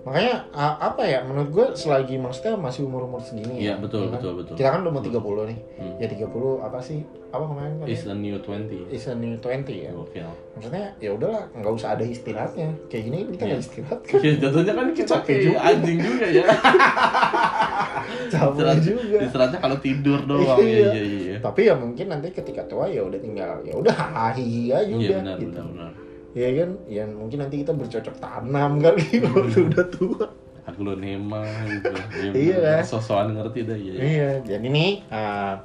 Makanya 0.06 0.46
apa 0.78 1.02
ya 1.02 1.26
menurut 1.26 1.50
gue 1.50 1.66
selagi 1.74 2.16
maksudnya 2.16 2.54
masih 2.54 2.86
umur-umur 2.86 3.18
segini 3.18 3.58
Iya, 3.58 3.74
ya. 3.74 3.82
betul, 3.82 4.06
ya 4.06 4.08
kan? 4.08 4.14
betul, 4.16 4.34
betul. 4.38 4.54
Kita 4.54 4.70
kan 4.70 4.80
udah 4.86 4.94
mau 4.94 5.02
30 5.02 5.50
nih. 5.50 5.58
Hmm. 5.76 5.94
Ya 5.98 6.08
30 6.08 6.30
apa 6.62 6.78
sih? 6.78 7.00
Apa 7.28 7.44
kemarin 7.44 7.74
kan? 7.82 7.86
is 7.90 8.06
a 8.06 8.14
new 8.14 8.38
20 8.38 8.86
Is 8.88 9.06
a 9.06 9.14
new 9.14 9.34
20 9.36 9.66
ya. 9.76 9.90
gokil 9.92 10.30
Maksudnya 10.54 10.94
ya 10.96 11.10
udahlah 11.12 11.50
nggak 11.52 11.74
usah 11.74 11.90
ada 11.92 12.06
istirahatnya. 12.06 12.70
Kayak 12.86 13.04
gini 13.04 13.18
kita 13.28 13.44
nggak 13.44 13.50
Iya. 13.58 13.66
istirahat 13.66 14.00
kan. 14.00 14.20
Ya 14.22 14.32
jatuhnya 14.38 14.74
kan 14.74 14.86
kita 14.94 15.10
Capek 15.12 15.26
kayak 15.26 15.42
juga. 15.44 15.58
anjing 15.66 15.98
juga 16.00 16.26
ya. 16.30 16.46
Capek 18.32 18.78
juga. 18.80 19.18
Istirahatnya 19.22 19.60
kalau 19.60 19.78
tidur 19.80 20.20
doang. 20.30 20.60
Iya. 20.62 20.90
Iya 20.92 21.02
iya 21.02 21.20
iya. 21.26 21.38
Tapi 21.42 21.62
ya 21.66 21.74
mungkin 21.74 22.06
nanti 22.08 22.30
ketika 22.30 22.62
tua 22.66 22.86
ya 22.86 23.02
udah 23.02 23.18
tinggal 23.18 23.58
ya 23.62 23.74
udah 23.74 23.90
hahihi 23.92 24.70
juga 24.86 25.02
Iya 25.02 25.18
benar 25.20 25.38
gitu. 25.42 25.50
benar 25.52 25.66
benar. 25.68 25.92
Iya 26.36 26.50
kan? 26.52 26.70
Ya 26.92 27.04
mungkin 27.08 27.40
nanti 27.40 27.64
kita 27.64 27.72
bercocok 27.72 28.16
tanam 28.20 28.84
kali 28.84 29.08
kalau 29.24 29.48
udah 29.48 29.88
tua. 29.88 30.28
Aglonema 30.68 31.46
gitu. 31.72 31.94
Iya, 32.36 32.56
benar. 32.60 32.76
kan? 32.84 32.84
Sosokan 32.84 33.28
ngerti 33.40 33.60
dah 33.64 33.78
iya. 33.80 33.94
iya. 33.96 34.02
Iya, 34.04 34.30
jadi 34.44 34.68
nih 34.68 34.92
uh, 35.08 35.56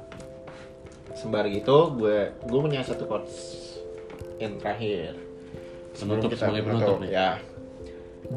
sembari 1.11 1.59
itu 1.59 1.77
gue 1.99 2.31
gue 2.31 2.59
punya 2.63 2.79
satu 2.87 3.03
quotes 3.03 3.35
yang 4.39 4.55
terakhir. 4.63 5.19
Sebelum 5.91 6.23
Penutup 6.23 6.39
sebagai 6.39 6.63
penutup 6.63 6.79
menutup, 6.79 6.97
nih. 7.03 7.11
Ya. 7.11 7.29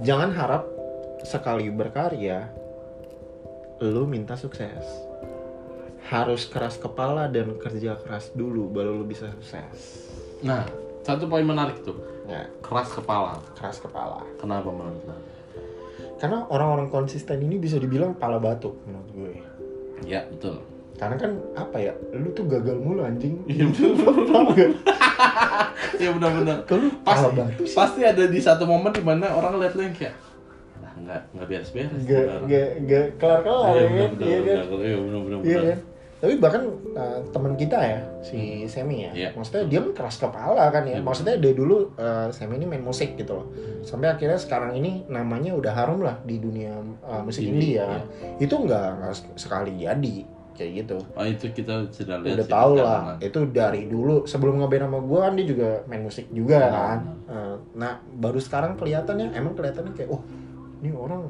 Jangan 0.03 0.31
harap 0.35 0.62
sekali 1.23 1.70
berkarya 1.70 2.51
lu 3.79 4.11
minta 4.11 4.35
sukses. 4.35 4.83
Harus 6.11 6.51
keras 6.51 6.77
kepala 6.83 7.31
dan 7.31 7.55
kerja 7.62 7.94
keras 8.03 8.35
dulu 8.35 8.68
baru 8.75 8.99
lu 8.99 9.07
bisa 9.07 9.31
sukses. 9.38 10.11
Nah, 10.42 10.66
satu 11.07 11.31
poin 11.31 11.47
menarik 11.47 11.81
tuh. 11.87 12.13
Ya, 12.24 12.40
Keras 12.58 12.88
kepala. 12.90 13.37
keras 13.52 13.78
kepala. 13.78 14.24
Kenapa 14.37 14.66
menurut 14.66 15.04
lo? 15.04 15.16
Karena 16.16 16.46
orang-orang 16.46 16.88
konsisten 16.88 17.37
ini 17.38 17.56
bisa 17.56 17.76
dibilang 17.76 18.14
pala 18.14 18.38
batu 18.38 18.72
menurut 18.84 19.08
gue. 19.10 19.32
Ya 20.04 20.24
betul. 20.24 20.56
Karena 20.94 21.16
kan 21.16 21.32
apa 21.52 21.76
ya, 21.76 21.92
lu 22.12 22.30
tuh 22.30 22.46
gagal 22.46 22.76
mulu 22.76 23.02
anjing. 23.02 23.44
Iya 23.50 23.66
betul. 23.66 23.92
Iya 25.94 26.10
benar-benar. 26.10 26.58
Kalau 26.64 26.88
Pasti, 27.02 27.34
batu 27.34 27.62
sih. 27.62 27.76
pasti 27.76 28.00
ada 28.02 28.24
di 28.24 28.40
satu 28.40 28.64
momen 28.64 28.90
di 28.90 29.00
mana 29.00 29.30
orang 29.30 29.58
lihat 29.58 29.74
lu 29.74 29.82
yang 29.82 29.94
kayak 29.94 30.14
"Ah, 30.80 30.92
nggak 30.96 31.20
nggak 31.30 31.46
beres-beres. 31.46 32.02
Gak, 32.02 32.08
nih 32.08 32.24
orang." 32.24 32.42
gak, 32.46 32.68
gak 32.84 33.06
kelar-kelar 33.16 33.68
Iya 33.68 33.74
ya 33.74 33.84
benar 33.84 34.00
kan? 34.00 34.10
benar 34.10 34.24
Iya 34.24 34.38
kan? 34.38 34.44
benar. 34.46 34.64
Iya 34.80 34.96
benar 34.96 35.20
Iya 35.20 35.38
benar. 35.38 35.62
kan? 35.64 35.78
Tapi 36.24 36.40
bahkan 36.40 36.64
uh, 36.96 37.20
teman 37.28 37.52
kita 37.52 37.76
ya, 37.76 38.00
si 38.24 38.64
Semi 38.64 39.04
ya, 39.04 39.12
Iya. 39.12 39.28
maksudnya 39.37 39.68
dia 39.68 39.84
kan 39.84 39.92
keras 39.92 40.16
kepala 40.16 40.72
kan 40.72 40.88
ya. 40.88 40.96
Iya, 40.96 41.04
Maksudnya 41.04 41.37
dari 41.37 41.52
dulu 41.52 41.92
uh, 41.94 42.32
Semi 42.32 42.56
ini 42.56 42.64
main 42.64 42.80
musik 42.80 43.12
gitu 43.14 43.37
loh. 43.37 43.46
Sampai 43.84 44.08
akhirnya 44.08 44.40
sekarang 44.40 44.72
ini 44.72 45.04
namanya 45.04 45.52
udah 45.52 45.72
harum 45.76 46.00
lah 46.00 46.16
di 46.24 46.40
dunia 46.40 46.80
uh, 47.04 47.20
musik 47.20 47.44
Indie, 47.44 47.76
indie 47.76 47.84
ya. 47.84 47.87
iya. 47.92 48.00
Itu 48.40 48.56
nggak 48.56 49.12
sekali 49.37 49.76
jadi 49.76 50.16
kayak 50.54 50.72
gitu. 50.80 50.96
Oh 51.12 51.26
itu 51.26 51.50
kita 51.50 51.90
sudah 51.90 52.22
lihat. 52.22 52.40
udah 52.40 52.46
tau 52.46 52.72
lah 52.72 53.00
itu 53.18 53.42
dari 53.50 53.84
dulu 53.84 54.22
sebelum 54.22 54.62
ngeband 54.62 54.87
sama 54.87 54.98
gue 55.02 55.18
kan 55.18 55.32
dia 55.34 55.46
juga 55.50 55.68
main 55.84 56.00
musik 56.00 56.30
juga 56.30 56.62
Oh. 56.62 56.70
kan 56.70 56.98
Eh, 57.24 57.54
nah 57.74 57.98
baru 58.14 58.38
sekarang 58.38 58.78
kelihatannya 58.78 59.34
emang 59.34 59.58
kelihatannya 59.58 59.92
kayak 59.98 60.14
oh 60.14 60.22
ini 60.78 60.94
orang 60.94 61.26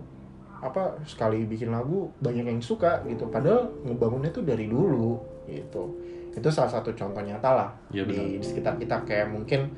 apa 0.65 0.97
sekali 1.05 1.45
bikin 1.45 1.69
lagu 1.69 2.09
banyak 2.25 2.49
yang 2.49 2.65
suka 2.65 3.05
gitu. 3.05 3.29
Padahal 3.29 3.69
ngebangunnya 3.85 4.33
tuh 4.33 4.49
dari 4.49 4.65
dulu 4.65 5.21
gitu. 5.45 6.01
Itu 6.33 6.49
salah 6.49 6.73
satu 6.73 6.97
contoh 6.97 7.21
nyata 7.21 7.51
lah. 7.53 7.71
Iya, 7.93 8.09
di, 8.09 8.41
sekitar 8.41 8.81
kita 8.81 9.05
kayak 9.05 9.29
mungkin 9.29 9.69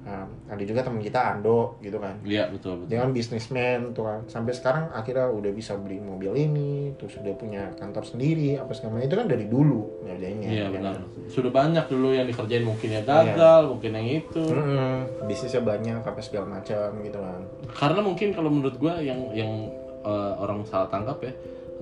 eh, 0.00 0.26
ada 0.48 0.62
juga 0.64 0.80
teman 0.80 1.04
kita 1.04 1.36
Ando 1.36 1.76
gitu 1.84 2.00
kan. 2.00 2.16
Iya 2.24 2.48
betul 2.48 2.82
betul. 2.82 2.88
dia 2.88 3.04
kan 3.04 3.12
bisnismen 3.12 3.92
tuh 3.92 4.08
kan. 4.08 4.20
Sampai 4.26 4.56
sekarang 4.56 4.88
akhirnya 4.90 5.28
udah 5.28 5.52
bisa 5.52 5.76
beli 5.76 6.00
mobil 6.00 6.32
ini 6.34 6.96
terus 6.96 7.20
udah 7.20 7.36
punya 7.36 7.68
kantor 7.76 8.02
sendiri 8.08 8.56
apa 8.56 8.72
segala 8.72 8.96
macam 8.96 9.06
itu 9.12 9.16
kan 9.20 9.28
dari 9.28 9.44
dulu 9.44 9.80
ngerjainnya 10.08 10.48
Iya 10.48 10.64
ya 10.64 10.68
benar. 10.72 10.94
kan? 10.96 11.04
Sudah 11.28 11.52
banyak 11.52 11.84
dulu 11.86 12.08
yang 12.16 12.26
dikerjain. 12.26 12.64
Mungkin 12.64 12.88
ya 12.96 13.02
gagal, 13.04 13.60
mungkin 13.68 13.90
yang 13.92 14.08
itu. 14.24 14.40
Mm-mm, 14.48 15.28
bisnisnya 15.28 15.60
banyak 15.62 16.00
apa 16.00 16.20
segala 16.24 16.58
macam 16.58 16.88
gitu 17.04 17.20
kan. 17.20 17.40
Karena 17.76 18.00
mungkin 18.00 18.32
kalau 18.32 18.48
menurut 18.48 18.80
gua 18.80 18.98
yang 19.04 19.20
yang 19.36 19.68
eh, 20.00 20.32
orang 20.36 20.64
salah 20.64 20.86
tangkap 20.86 21.20
ya, 21.20 21.32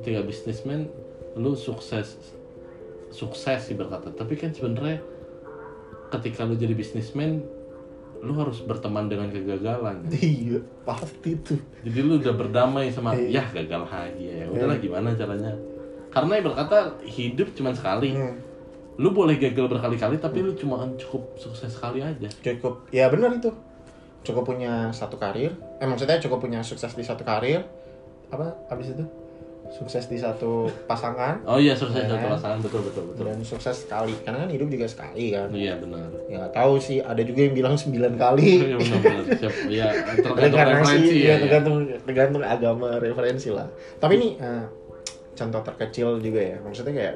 ketika 0.00 0.22
bisnismen 0.22 0.86
lu 1.34 1.54
sukses 1.54 2.18
sukses 3.08 3.60
sih 3.62 3.74
berkata, 3.74 4.10
tapi 4.10 4.34
kan 4.34 4.50
sebenarnya 4.50 5.00
ketika 6.08 6.44
lu 6.44 6.54
jadi 6.54 6.72
bisnismen 6.72 7.40
lu 8.18 8.34
harus 8.34 8.60
berteman 8.60 9.06
dengan 9.06 9.30
kegagalan. 9.30 10.02
iya 10.18 10.58
pasti 10.82 11.38
tuh 11.38 11.60
Jadi 11.86 11.98
lu 12.00 12.18
udah 12.18 12.34
berdamai 12.34 12.90
sama 12.90 13.14
Iya. 13.14 13.38
ya 13.38 13.62
gagal 13.62 13.86
lagi 13.86 14.24
ya. 14.26 14.44
Udahlah 14.50 14.76
gimana 14.76 15.14
caranya? 15.14 15.54
Karena 16.10 16.42
berkata 16.42 16.98
hidup 17.04 17.54
cuma 17.54 17.70
sekali. 17.70 18.10
Hmm, 18.12 18.34
Lu 18.98 19.14
boleh 19.14 19.38
gagal 19.38 19.70
berkali-kali 19.70 20.18
tapi 20.18 20.42
lu 20.42 20.58
cuma 20.58 20.82
cukup 20.98 21.22
sukses 21.38 21.70
sekali 21.70 22.02
aja. 22.02 22.26
cukup 22.42 22.90
ya 22.90 23.06
benar 23.06 23.30
itu 23.30 23.46
cukup 24.26 24.42
punya 24.42 24.90
satu 24.90 25.14
karir 25.14 25.54
eh 25.78 25.86
maksudnya 25.86 26.18
cukup 26.18 26.42
punya 26.42 26.58
sukses 26.66 26.90
di 26.90 27.06
satu 27.06 27.22
karir 27.22 27.62
apa 28.28 28.44
abis 28.68 28.92
itu 28.92 29.04
sukses 29.68 30.04
di 30.04 30.16
satu 30.16 30.64
pasangan 30.84 31.40
Oh 31.50 31.56
iya 31.56 31.72
sukses 31.72 32.00
Ya. 32.00 32.08
satu 32.08 32.26
pasangan 32.30 32.58
betul 32.58 32.80
betul 32.82 33.04
betul. 33.06 33.24
dan 33.24 33.36
sukses 33.42 33.76
sekali 33.78 34.16
karena 34.18 34.42
kan 34.42 34.50
hidup 34.50 34.68
juga 34.68 34.86
sekali 34.86 35.24
kan 35.30 35.48
Iya 35.50 35.76
benar. 35.76 36.08
ya 36.24 36.36
nggak 36.38 36.52
tahu 36.54 36.72
sih 36.78 36.98
ada 36.98 37.20
juga 37.20 37.40
yang 37.42 37.54
bilang 37.54 37.74
sembilan 37.74 38.12
kali 38.14 38.48
Iya 38.64 38.76
benar 38.76 38.98
benar. 39.02 39.24
Siap. 39.34 39.54
Iya 39.66 39.86
tergantung 40.08 40.34
referensi 40.72 41.16
ya, 41.16 41.20
ya. 41.20 41.28
ya. 41.28 41.34
tergantung 41.38 41.76
tergantung 42.02 42.42
agama 42.42 42.88
referensi 42.96 43.48
lah. 43.50 43.68
Tapi 43.96 44.12
ini 44.14 44.28
eh, 44.36 44.64
contoh 45.34 45.60
terkecil 45.62 46.08
juga 46.18 46.40
ya. 46.42 46.56
Maksudnya 46.58 46.94
kayak 46.94 47.14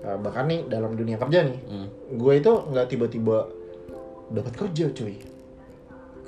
eh, 0.00 0.18
bahkan 0.18 0.46
nih 0.46 0.60
dalam 0.66 0.94
dunia 0.94 1.18
kerja 1.18 1.42
nih, 1.44 1.58
Hmm. 1.66 1.88
gue 2.12 2.32
itu 2.36 2.52
nggak 2.64 2.86
tiba-tiba 2.88 3.38
dapat 4.30 4.52
kerja 4.56 4.86
cuy. 4.92 5.14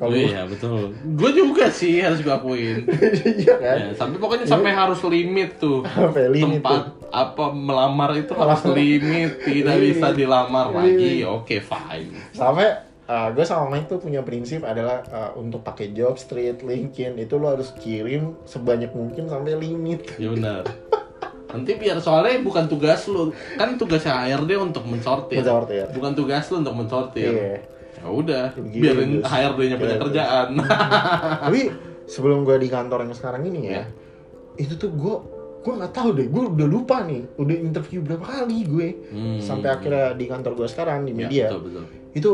Oh 0.01 0.09
Kalau 0.09 0.17
iya 0.17 0.49
betul. 0.49 0.97
Gue 1.13 1.31
juga 1.31 1.69
sih 1.69 2.01
harus 2.01 2.19
gue 2.19 2.33
akuin. 2.33 2.89
iya 3.37 3.55
kan, 3.55 3.77
Ya, 3.79 3.93
sampai 3.93 4.17
pokoknya 4.17 4.49
sampai 4.49 4.73
harus 4.73 4.97
limit 5.05 5.61
tuh. 5.61 5.85
sampai 5.85 6.25
limit 6.27 6.65
Tempat 6.65 6.83
tuh. 6.89 7.05
apa 7.13 7.45
melamar 7.51 8.17
itu 8.17 8.33
harus 8.33 8.65
limit, 8.67 9.45
tidak 9.45 9.77
bisa 9.77 10.07
dilamar 10.11 10.73
lagi. 10.73 11.21
Oke 11.23 11.61
fine. 11.61 12.17
Sampai 12.33 12.81
eh, 13.05 13.29
gue 13.31 13.45
sama 13.45 13.69
Mike 13.69 13.89
tuh 13.89 14.01
punya 14.01 14.23
prinsip 14.23 14.65
adalah 14.65 15.05
eh, 15.05 15.31
untuk 15.37 15.61
pakai 15.61 15.93
job 15.93 16.17
street, 16.17 16.65
LinkedIn 16.65 17.21
itu 17.21 17.37
lo 17.37 17.53
harus 17.53 17.77
kirim 17.77 18.41
sebanyak 18.43 18.91
mungkin 18.91 19.29
sampai 19.29 19.53
limit. 19.55 20.17
Ya 20.17 20.33
benar. 20.33 20.65
Nanti 21.51 21.75
biar 21.75 21.99
soalnya 21.99 22.41
bukan 22.41 22.71
tugas 22.71 23.05
lu, 23.05 23.35
kan 23.55 23.75
tugasnya 23.75 24.17
HRD 24.25 24.55
untuk 24.55 24.87
mensortir. 24.87 25.43
Mensortir. 25.43 25.91
Bukan 25.91 26.15
tugas 26.15 26.47
lu 26.47 26.63
untuk 26.63 26.73
mensortir. 26.73 27.29
Iya. 27.29 27.55
Ya 28.01 28.09
udah, 28.09 28.45
Begini, 28.55 28.83
biarin. 28.83 29.11
HRD-nya 29.21 29.77
punya 29.77 29.91
Iya, 29.91 30.01
kerjaan. 30.01 30.49
Tapi 31.45 31.61
sebelum 32.05 32.43
gue 32.43 32.57
di 32.57 32.69
kantor 32.69 33.05
yang 33.05 33.13
sekarang 33.13 33.43
ini 33.45 33.61
ya, 33.63 33.71
Iya. 33.71 33.85
itu 34.59 34.75
tuh 34.75 34.91
gue 34.91 35.17
gue 35.61 35.75
nggak 35.75 35.93
tahu 35.93 36.09
deh, 36.15 36.27
gue 36.27 36.43
udah 36.51 36.65
lupa 36.67 37.05
nih, 37.05 37.21
udah 37.37 37.57
interview 37.59 38.01
berapa 38.01 38.25
kali 38.25 38.65
gue 38.65 38.89
Hmm. 39.07 39.37
sampai 39.39 39.69
akhirnya 39.71 40.17
di 40.17 40.25
kantor 40.25 40.53
gue 40.55 40.65
sekarang 40.67 41.05
di 41.05 41.13
Ya, 41.13 41.19
media 41.19 41.47
betul 41.47 41.61
betul. 41.63 41.85
itu 42.11 42.31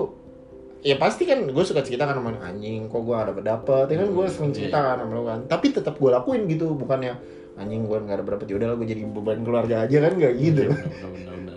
ya 0.80 0.94
pasti 0.94 1.22
kan 1.24 1.42
gue 1.42 1.64
suka 1.64 1.82
cerita 1.82 2.04
kan 2.04 2.14
sama 2.14 2.38
anjing 2.38 2.86
kok 2.86 3.02
gue 3.02 3.10
gak 3.10 3.42
dapet 3.42 3.86
ya 3.88 3.96
kan 3.98 4.08
gue 4.08 4.26
sering 4.28 4.52
cerita 4.52 4.78
kan 4.78 4.96
sama 4.96 5.12
lo 5.12 5.26
kan 5.26 5.42
tapi 5.44 5.66
tetap 5.68 5.98
gue 5.98 6.06
lakuin 6.08 6.46
gitu 6.46 6.70
bukannya 6.72 7.18
anjing 7.56 7.82
gue 7.82 7.98
gak 7.98 8.16
dapet 8.16 8.32
dapet 8.32 8.46
ya 8.46 8.56
udah 8.56 8.68
gue 8.72 8.86
jadi 8.86 9.02
beban 9.04 9.42
keluarga 9.42 9.76
aja 9.82 9.96
kan 9.98 10.12
gak 10.14 10.34
gitu 10.36 10.62
Iya, 10.62 10.78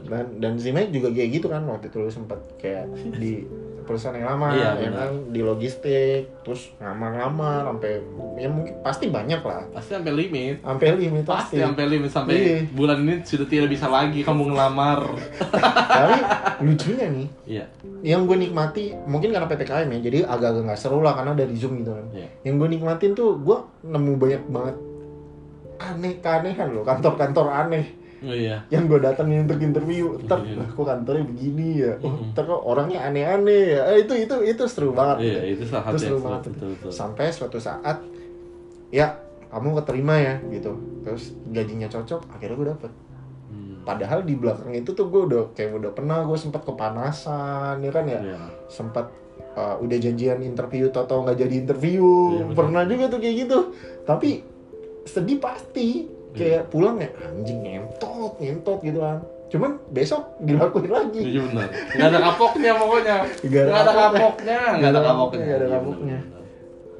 dan 0.09 0.25
dan 0.41 0.53
si 0.55 0.73
Mike 0.73 0.89
juga 0.89 1.13
kayak 1.13 1.29
gitu 1.31 1.47
kan 1.47 1.61
waktu 1.63 1.85
itu 1.85 1.97
lu 1.99 2.09
sempat 2.09 2.41
kayak 2.57 2.89
di 3.13 3.45
perusahaan 3.89 4.13
yang 4.13 4.29
lama 4.29 4.53
Iya, 4.53 4.69
ya 4.77 4.89
kan 4.93 5.09
di 5.27 5.41
logistik 5.41 6.29
terus 6.39 6.69
ngamar-ngamar 6.77 7.65
sampai 7.65 7.91
ya 8.37 8.45
mungkin 8.45 8.77
pasti 8.79 9.09
banyak 9.09 9.41
lah 9.41 9.65
Pasti 9.71 9.91
sampai 9.91 10.13
limit. 10.13 10.61
sampai 10.61 10.87
limit 10.93 11.25
Pasti 11.25 11.57
pasti 11.57 11.65
sampai 11.65 11.83
limit 11.87 12.11
sampai 12.11 12.35
Iya. 12.35 12.57
bulan 12.69 12.97
ini 13.01 13.13
sudah 13.23 13.43
tidak 13.43 13.67
bisa 13.67 13.89
lagi 13.89 14.21
kamu 14.21 14.41
ngelamar. 14.47 15.01
tapi 15.97 16.17
lucunya 16.61 17.05
nih 17.09 17.27
Iya. 17.49 17.65
yang 18.05 18.23
gue 18.23 18.37
nikmati 18.39 18.93
mungkin 19.03 19.33
karena 19.33 19.45
ppkm 19.45 19.89
ya 19.89 19.99
jadi 19.99 20.17
agak-agak 20.23 20.63
nggak 20.63 20.79
seru 20.79 21.01
lah 21.01 21.13
karena 21.13 21.33
dari 21.33 21.51
zoom 21.53 21.81
gitu 21.81 21.91
kan 21.91 22.05
Iya. 22.13 22.29
yang 22.43 22.55
gue 22.55 22.69
nikmatin 22.69 23.11
tuh 23.11 23.35
gue 23.35 23.57
nemu 23.81 24.13
banyak 24.15 24.43
banget 24.45 24.75
aneh 25.79 26.13
keanehan 26.19 26.69
loh 26.69 26.83
kantor-kantor 26.83 27.47
aneh 27.47 27.85
Oh 28.19 28.29
iya. 28.29 28.59
yang 28.67 28.83
gue 28.85 28.99
datangin 28.99 29.43
untuk 29.43 29.59
interview 29.59 30.19
ntar 30.21 30.39
Iya. 30.41 30.67
kok 30.67 30.81
kantornya 30.81 31.23
begini 31.23 31.67
ya 31.79 31.93
oh, 31.97 32.19
ntar 32.27 32.43
kok 32.43 32.59
orangnya 32.61 32.99
aneh-aneh 33.01 33.63
ya 33.73 33.81
Eh, 33.89 34.03
itu 34.03 34.13
itu 34.17 34.35
itu 34.45 34.63
seru 34.65 34.91
banget 34.91 35.23
Iya, 35.23 35.41
itu 35.53 35.63
itu 35.63 35.97
seru 35.97 36.19
banget 36.19 36.51
betul, 36.51 36.67
betul. 36.73 36.91
sampai 36.91 37.29
suatu 37.29 37.57
saat 37.57 38.03
ya 38.89 39.15
kamu 39.47 39.77
keterima 39.77 40.15
ya 40.15 40.35
gitu 40.45 40.75
terus 41.01 41.31
gajinya 41.47 41.87
cocok 41.87 42.21
akhirnya 42.29 42.55
gue 42.55 42.69
dapet 42.69 42.91
Hmm. 43.49 43.81
padahal 43.81 44.21
di 44.21 44.35
belakang 44.35 44.69
itu 44.71 44.91
tuh 44.91 45.07
gue 45.07 45.25
udah 45.25 45.41
kayak 45.51 45.73
udah 45.73 45.89
pernah 45.89 46.21
gue 46.21 46.37
sempat 46.37 46.61
kepanasan 46.61 47.79
ya 47.79 47.89
kan 47.89 48.05
ya 48.05 48.19
Iya. 48.21 48.39
sempat 48.67 49.09
uh, 49.51 49.73
udah 49.79 49.97
janjian 49.97 50.37
interview 50.39 50.85
atau 50.87 51.23
nggak 51.23 51.33
jadi 51.39 51.55
interview 51.59 52.05
Iya, 52.31 52.43
betul. 52.45 52.55
pernah 52.55 52.83
juga 52.83 53.03
tuh 53.07 53.17
kayak 53.17 53.35
gitu 53.39 53.57
tapi 54.03 54.29
sedih 55.01 55.39
pasti 55.39 56.05
kayak 56.31 56.63
pulang 56.67 56.97
ya 56.97 57.09
anjing 57.19 57.59
ngentot 57.59 58.33
ngentot 58.37 58.79
gitu 58.79 58.99
kan 58.99 59.17
cuman 59.49 59.71
besok 59.89 60.21
dilakuin 60.39 60.87
lagi 60.87 61.21
Iya 61.25 61.41
benar. 61.43 61.67
Gak 61.89 62.07
ada 62.07 62.19
kapoknya 62.23 62.71
pokoknya. 62.75 63.17
Nggak 63.41 63.63
ada 63.63 63.65
Gak 63.65 63.81
ada 63.81 63.91
kapoknya. 63.91 64.19
kapoknya. 64.21 64.59
Gak 64.77 64.89
ada 64.91 64.99
kapoknya. 65.01 65.39
Nggak 65.39 65.49
ada 65.49 65.65
Iya, 65.65 65.73
kapoknya. 65.73 66.17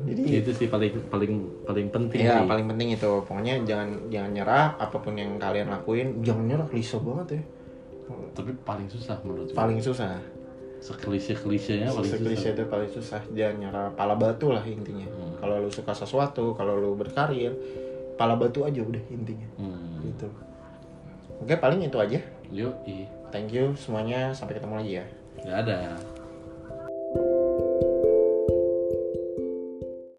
jadi 0.01 0.21
Itu 0.39 0.51
sih 0.53 0.67
paling 0.67 0.93
paling 1.05 1.33
paling 1.61 1.87
penting 1.89 2.19
ya 2.19 2.33
sih. 2.35 2.47
paling 2.47 2.65
penting 2.65 2.87
itu 2.89 3.09
pokoknya 3.21 3.53
jangan 3.63 3.89
jangan 4.07 4.31
nyerah 4.33 4.65
apa 4.75 4.95
pun 4.95 5.13
yang 5.13 5.35
kalian 5.35 5.67
lakuin 5.67 6.07
jangan 6.19 6.43
nyerah 6.45 6.65
klise 6.65 6.97
banget 6.97 7.27
ya 7.31 7.41
Tapi 8.31 8.51
paling 8.59 8.87
susah 8.87 9.15
menurut 9.21 9.45
gue. 9.45 9.53
paling 9.53 9.77
susah 9.79 10.17
Seklise-klisenya 10.79 11.91
paling 11.91 12.13
klise 12.15 12.39
susah. 12.39 12.51
itu 12.51 12.63
paling 12.65 12.89
susah 12.89 13.21
jangan 13.29 13.55
nyerah 13.59 13.87
pala 13.93 14.15
batu 14.15 14.49
lah 14.49 14.63
intinya 14.63 15.05
Hmm. 15.05 15.37
kalau 15.37 15.55
lu 15.59 15.69
suka 15.69 15.91
sesuatu 15.91 16.51
kalau 16.53 16.73
lu 16.73 16.95
berkarir 16.95 17.51
pala 18.19 18.35
batu 18.35 18.67
aja 18.67 18.83
udah 18.83 18.99
intinya. 19.07 19.47
Hmm. 19.55 20.03
gitu. 20.03 20.27
Oke 21.39 21.55
paling 21.55 21.87
itu 21.87 21.95
aja. 21.95 22.19
Yuk, 22.51 22.75
thank 23.31 23.55
you 23.55 23.71
semuanya. 23.79 24.35
Sampai 24.35 24.59
ketemu 24.59 24.75
lagi 24.75 24.91
ya. 24.99 25.05
Gak 25.39 25.57
ada. 25.63 25.95